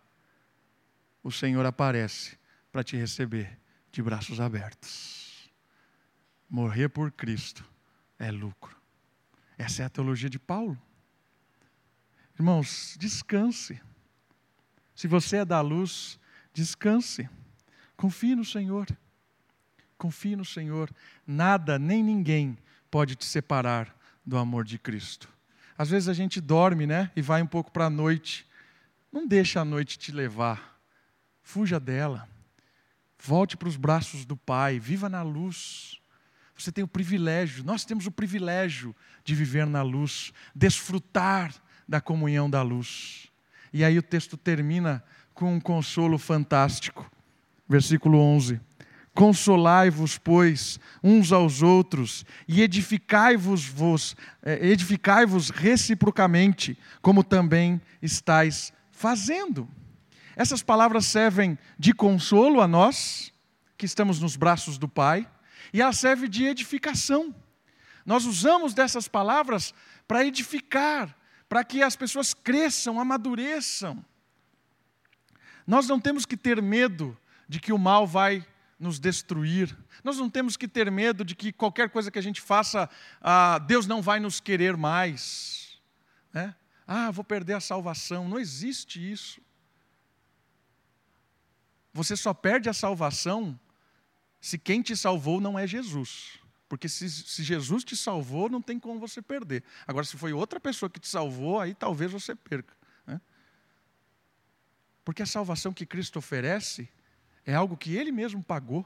o 1.22 1.30
Senhor 1.30 1.64
aparece 1.66 2.38
para 2.70 2.84
te 2.84 2.96
receber 2.96 3.58
de 3.90 4.02
braços 4.02 4.40
abertos. 4.40 5.50
Morrer 6.48 6.88
por 6.88 7.10
Cristo 7.10 7.64
é 8.18 8.30
lucro. 8.30 8.76
Essa 9.58 9.82
é 9.82 9.86
a 9.86 9.90
teologia 9.90 10.30
de 10.30 10.38
Paulo. 10.38 10.80
Irmãos, 12.38 12.96
descanse. 12.98 13.80
Se 14.94 15.08
você 15.08 15.38
é 15.38 15.44
da 15.44 15.60
luz, 15.60 16.18
descanse. 16.52 17.28
Confie 17.96 18.34
no 18.34 18.44
Senhor. 18.44 18.86
Confie 19.96 20.36
no 20.36 20.44
Senhor. 20.44 20.90
Nada 21.26 21.78
nem 21.78 22.02
ninguém 22.02 22.58
pode 22.90 23.14
te 23.14 23.24
separar 23.24 23.96
do 24.24 24.36
amor 24.36 24.64
de 24.64 24.78
Cristo. 24.78 25.28
Às 25.78 25.90
vezes 25.90 26.08
a 26.08 26.14
gente 26.14 26.40
dorme, 26.40 26.86
né? 26.86 27.10
E 27.16 27.22
vai 27.22 27.42
um 27.42 27.46
pouco 27.46 27.70
para 27.70 27.86
a 27.86 27.90
noite. 27.90 28.46
Não 29.10 29.26
deixa 29.26 29.60
a 29.60 29.64
noite 29.64 29.98
te 29.98 30.12
levar. 30.12 30.78
Fuja 31.42 31.80
dela. 31.80 32.28
Volte 33.18 33.56
para 33.56 33.68
os 33.68 33.76
braços 33.76 34.26
do 34.26 34.36
Pai. 34.36 34.78
Viva 34.78 35.08
na 35.08 35.22
luz. 35.22 35.98
Você 36.56 36.72
tem 36.72 36.82
o 36.82 36.88
privilégio, 36.88 37.62
nós 37.64 37.84
temos 37.84 38.06
o 38.06 38.10
privilégio 38.10 38.96
de 39.22 39.34
viver 39.34 39.66
na 39.66 39.82
luz, 39.82 40.32
desfrutar 40.54 41.54
da 41.88 42.00
comunhão 42.00 42.48
da 42.48 42.62
luz. 42.62 43.28
E 43.72 43.84
aí 43.84 43.98
o 43.98 44.02
texto 44.02 44.36
termina 44.36 45.02
com 45.34 45.54
um 45.54 45.60
consolo 45.60 46.18
fantástico. 46.18 47.10
Versículo 47.68 48.18
11. 48.18 48.60
Consolai-vos, 49.14 50.18
pois, 50.18 50.78
uns 51.02 51.32
aos 51.32 51.62
outros, 51.62 52.26
e 52.46 52.60
edificai-vos 52.60 54.14
é, 54.42 54.66
edificai-vos 54.66 55.48
reciprocamente, 55.48 56.78
como 57.00 57.24
também 57.24 57.80
estáis 58.02 58.74
fazendo. 58.90 59.66
Essas 60.36 60.62
palavras 60.62 61.06
servem 61.06 61.58
de 61.78 61.94
consolo 61.94 62.60
a 62.60 62.68
nós, 62.68 63.32
que 63.78 63.86
estamos 63.86 64.20
nos 64.20 64.36
braços 64.36 64.76
do 64.76 64.86
Pai, 64.86 65.26
e 65.72 65.80
ela 65.80 65.94
serve 65.94 66.28
de 66.28 66.44
edificação. 66.44 67.34
Nós 68.04 68.26
usamos 68.26 68.74
dessas 68.74 69.08
palavras 69.08 69.72
para 70.06 70.26
edificar, 70.26 71.15
para 71.48 71.64
que 71.64 71.82
as 71.82 71.96
pessoas 71.96 72.34
cresçam, 72.34 73.00
amadureçam. 73.00 74.04
Nós 75.66 75.88
não 75.88 76.00
temos 76.00 76.24
que 76.24 76.36
ter 76.36 76.60
medo 76.62 77.16
de 77.48 77.60
que 77.60 77.72
o 77.72 77.78
mal 77.78 78.06
vai 78.06 78.46
nos 78.78 78.98
destruir. 78.98 79.76
Nós 80.04 80.18
não 80.18 80.28
temos 80.28 80.56
que 80.56 80.68
ter 80.68 80.90
medo 80.90 81.24
de 81.24 81.34
que 81.34 81.52
qualquer 81.52 81.90
coisa 81.90 82.10
que 82.10 82.18
a 82.18 82.22
gente 82.22 82.40
faça, 82.40 82.88
ah, 83.20 83.58
Deus 83.58 83.86
não 83.86 84.02
vai 84.02 84.20
nos 84.20 84.40
querer 84.40 84.76
mais. 84.76 85.80
Né? 86.32 86.54
Ah, 86.86 87.10
vou 87.10 87.24
perder 87.24 87.54
a 87.54 87.60
salvação. 87.60 88.28
Não 88.28 88.38
existe 88.38 89.00
isso. 89.12 89.40
Você 91.92 92.16
só 92.16 92.34
perde 92.34 92.68
a 92.68 92.74
salvação 92.74 93.58
se 94.40 94.58
quem 94.58 94.82
te 94.82 94.94
salvou 94.96 95.40
não 95.40 95.58
é 95.58 95.66
Jesus. 95.66 96.38
Porque 96.68 96.88
se, 96.88 97.08
se, 97.08 97.42
Jesus 97.44 97.84
te 97.84 97.96
salvou, 97.96 98.48
não 98.48 98.60
tem 98.60 98.78
como 98.78 98.98
você 98.98 99.22
perder. 99.22 99.62
Agora, 99.86 100.04
se 100.04 100.16
foi 100.16 100.32
outra 100.32 100.58
pessoa 100.58 100.90
que 100.90 100.98
te 100.98 101.08
salvou, 101.08 101.60
aí 101.60 101.74
talvez 101.74 102.10
você 102.10 102.34
perca. 102.34 102.74
Né? 103.06 103.20
Porque 105.04 105.22
a 105.22 105.26
salvação 105.26 105.72
que 105.72 105.86
Cristo 105.86 106.18
oferece 106.18 106.88
é 107.44 107.54
algo 107.54 107.76
que 107.76 107.94
Ele 107.94 108.10
mesmo 108.10 108.42
pagou. 108.42 108.84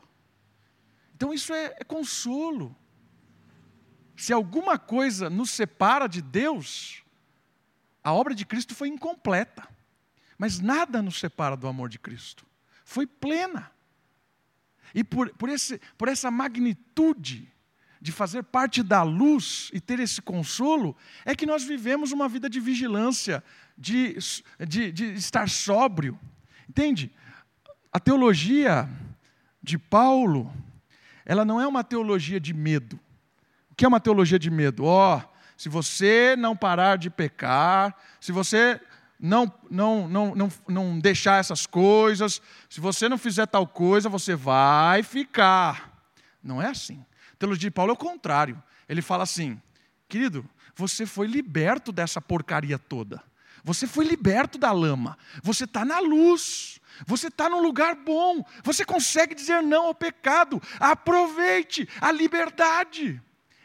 Então, 1.14 1.32
isso 1.32 1.54
é, 1.54 1.76
é 1.78 1.84
consolo. 1.84 2.76
Se 4.14 4.32
alguma 4.32 4.78
coisa 4.78 5.30
nos 5.30 5.50
separa 5.50 6.06
de 6.06 6.20
Deus, 6.20 7.02
a 8.04 8.12
obra 8.12 8.34
de 8.34 8.44
Cristo 8.44 8.74
foi 8.74 8.88
incompleta. 8.88 9.66
Mas 10.36 10.58
nada 10.58 11.00
nos 11.00 11.18
separa 11.18 11.56
do 11.56 11.66
amor 11.66 11.88
de 11.88 11.98
Cristo. 11.98 12.46
Foi 12.84 13.06
plena. 13.06 13.70
E 14.94 15.02
por, 15.02 15.30
por, 15.34 15.48
esse, 15.48 15.80
por 15.96 16.08
essa 16.08 16.30
magnitude 16.30 17.50
de 18.00 18.12
fazer 18.12 18.42
parte 18.42 18.82
da 18.82 19.02
luz 19.02 19.70
e 19.72 19.80
ter 19.80 20.00
esse 20.00 20.22
consolo, 20.22 20.96
é 21.24 21.34
que 21.34 21.44
nós 21.44 21.62
vivemos 21.62 22.12
uma 22.12 22.28
vida 22.28 22.48
de 22.48 22.58
vigilância, 22.58 23.44
de, 23.76 24.16
de, 24.66 24.90
de 24.90 25.04
estar 25.14 25.48
sóbrio. 25.48 26.18
Entende? 26.68 27.12
A 27.92 28.00
teologia 28.00 28.88
de 29.62 29.76
Paulo, 29.76 30.50
ela 31.26 31.44
não 31.44 31.60
é 31.60 31.66
uma 31.66 31.84
teologia 31.84 32.40
de 32.40 32.54
medo. 32.54 32.98
O 33.70 33.74
que 33.74 33.84
é 33.84 33.88
uma 33.88 34.00
teologia 34.00 34.38
de 34.38 34.50
medo? 34.50 34.84
Ó, 34.84 35.18
oh, 35.18 35.30
se 35.56 35.68
você 35.68 36.34
não 36.38 36.56
parar 36.56 36.96
de 36.96 37.10
pecar, 37.10 37.94
se 38.18 38.32
você 38.32 38.80
não, 39.18 39.52
não, 39.70 40.08
não, 40.08 40.34
não, 40.34 40.52
não 40.66 40.98
deixar 40.98 41.38
essas 41.38 41.66
coisas, 41.66 42.40
se 42.70 42.80
você 42.80 43.10
não 43.10 43.18
fizer 43.18 43.46
tal 43.46 43.66
coisa, 43.66 44.08
você 44.08 44.34
vai 44.34 45.02
ficar. 45.02 45.92
Não 46.42 46.62
é 46.62 46.68
assim. 46.68 47.04
Teologia 47.40 47.70
de 47.70 47.74
Paulo 47.74 47.90
é 47.90 47.94
o 47.94 47.96
contrário. 47.96 48.62
Ele 48.86 49.00
fala 49.00 49.22
assim, 49.22 49.60
querido, 50.06 50.46
você 50.74 51.06
foi 51.06 51.26
liberto 51.26 51.90
dessa 51.90 52.20
porcaria 52.20 52.78
toda. 52.78 53.22
Você 53.64 53.86
foi 53.86 54.04
liberto 54.04 54.58
da 54.58 54.70
lama. 54.72 55.16
Você 55.42 55.64
está 55.64 55.82
na 55.82 56.00
luz. 56.00 56.78
Você 57.06 57.28
está 57.28 57.48
num 57.48 57.62
lugar 57.62 57.94
bom. 57.94 58.44
Você 58.62 58.84
consegue 58.84 59.34
dizer 59.34 59.62
não 59.62 59.86
ao 59.86 59.94
pecado. 59.94 60.60
Aproveite 60.78 61.88
a 61.98 62.12
liberdade. 62.12 63.18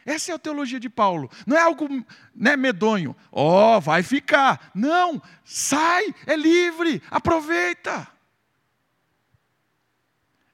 Essa 0.06 0.32
é 0.32 0.34
a 0.34 0.38
teologia 0.38 0.80
de 0.80 0.88
Paulo. 0.88 1.30
Não 1.46 1.54
é 1.54 1.60
algo 1.60 1.86
né, 2.34 2.56
medonho. 2.56 3.14
Ó, 3.30 3.76
oh, 3.76 3.80
vai 3.80 4.02
ficar. 4.02 4.70
Não, 4.74 5.20
sai, 5.44 6.14
é 6.26 6.34
livre, 6.34 7.02
aproveita. 7.10 8.08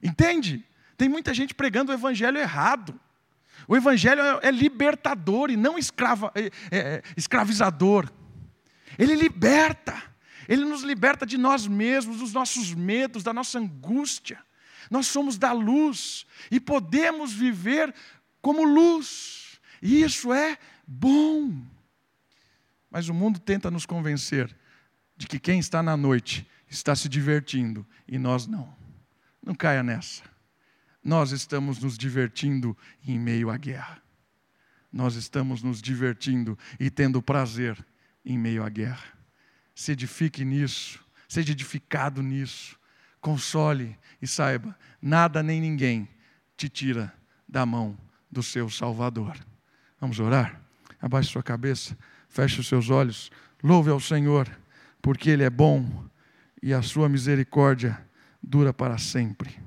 Entende? 0.01 0.67
Tem 0.97 1.07
muita 1.07 1.33
gente 1.33 1.53
pregando 1.53 1.93
o 1.93 1.95
evangelho 1.95 2.37
errado. 2.37 2.99
O 3.67 3.75
Evangelho 3.75 4.21
é, 4.21 4.47
é 4.47 4.51
libertador 4.51 5.49
e 5.49 5.57
não 5.57 5.77
escrava, 5.77 6.31
é, 6.35 6.45
é, 6.45 6.51
é, 6.71 7.03
escravizador. 7.15 8.11
Ele 8.97 9.15
liberta, 9.15 10.01
ele 10.47 10.65
nos 10.65 10.83
liberta 10.83 11.25
de 11.25 11.37
nós 11.37 11.67
mesmos, 11.67 12.17
dos 12.17 12.33
nossos 12.33 12.73
medos, 12.73 13.23
da 13.23 13.33
nossa 13.33 13.59
angústia. 13.59 14.39
Nós 14.89 15.07
somos 15.07 15.37
da 15.37 15.51
luz 15.51 16.25
e 16.51 16.59
podemos 16.59 17.33
viver 17.33 17.93
como 18.41 18.63
luz, 18.63 19.59
e 19.81 20.03
isso 20.03 20.33
é 20.33 20.57
bom. 20.85 21.65
Mas 22.91 23.09
o 23.09 23.13
mundo 23.13 23.39
tenta 23.39 23.71
nos 23.71 23.85
convencer 23.85 24.55
de 25.15 25.27
que 25.27 25.39
quem 25.39 25.59
está 25.59 25.81
na 25.81 25.95
noite 25.95 26.47
está 26.69 26.95
se 26.95 27.07
divertindo 27.07 27.85
e 28.07 28.17
nós 28.17 28.45
não. 28.45 28.73
Não 29.41 29.55
caia 29.55 29.81
nessa. 29.81 30.32
Nós 31.03 31.31
estamos 31.31 31.79
nos 31.79 31.97
divertindo 31.97 32.77
em 33.05 33.19
meio 33.19 33.49
à 33.49 33.57
guerra. 33.57 34.01
Nós 34.91 35.15
estamos 35.15 35.61
nos 35.61 35.81
divertindo 35.81 36.57
e 36.79 36.89
tendo 36.89 37.21
prazer 37.21 37.83
em 38.23 38.37
meio 38.37 38.63
à 38.63 38.69
guerra. 38.69 39.03
Se 39.75 39.91
edifique 39.91 40.45
nisso, 40.45 41.03
seja 41.27 41.51
edificado 41.51 42.21
nisso. 42.21 42.79
Console 43.19 43.97
e 44.21 44.27
saiba: 44.27 44.77
nada 45.01 45.41
nem 45.41 45.59
ninguém 45.59 46.07
te 46.55 46.69
tira 46.69 47.13
da 47.47 47.65
mão 47.65 47.97
do 48.31 48.43
seu 48.43 48.69
Salvador. 48.69 49.37
Vamos 49.99 50.19
orar? 50.19 50.61
Abaixe 51.01 51.31
sua 51.31 51.43
cabeça, 51.43 51.97
feche 52.29 52.59
os 52.59 52.67
seus 52.67 52.89
olhos, 52.89 53.31
louve 53.61 53.89
ao 53.89 53.99
Senhor, 53.99 54.49
porque 55.01 55.29
Ele 55.29 55.43
é 55.43 55.49
bom 55.49 56.05
e 56.61 56.73
a 56.73 56.81
sua 56.81 57.09
misericórdia 57.09 57.99
dura 58.41 58.73
para 58.73 58.97
sempre. 58.97 59.59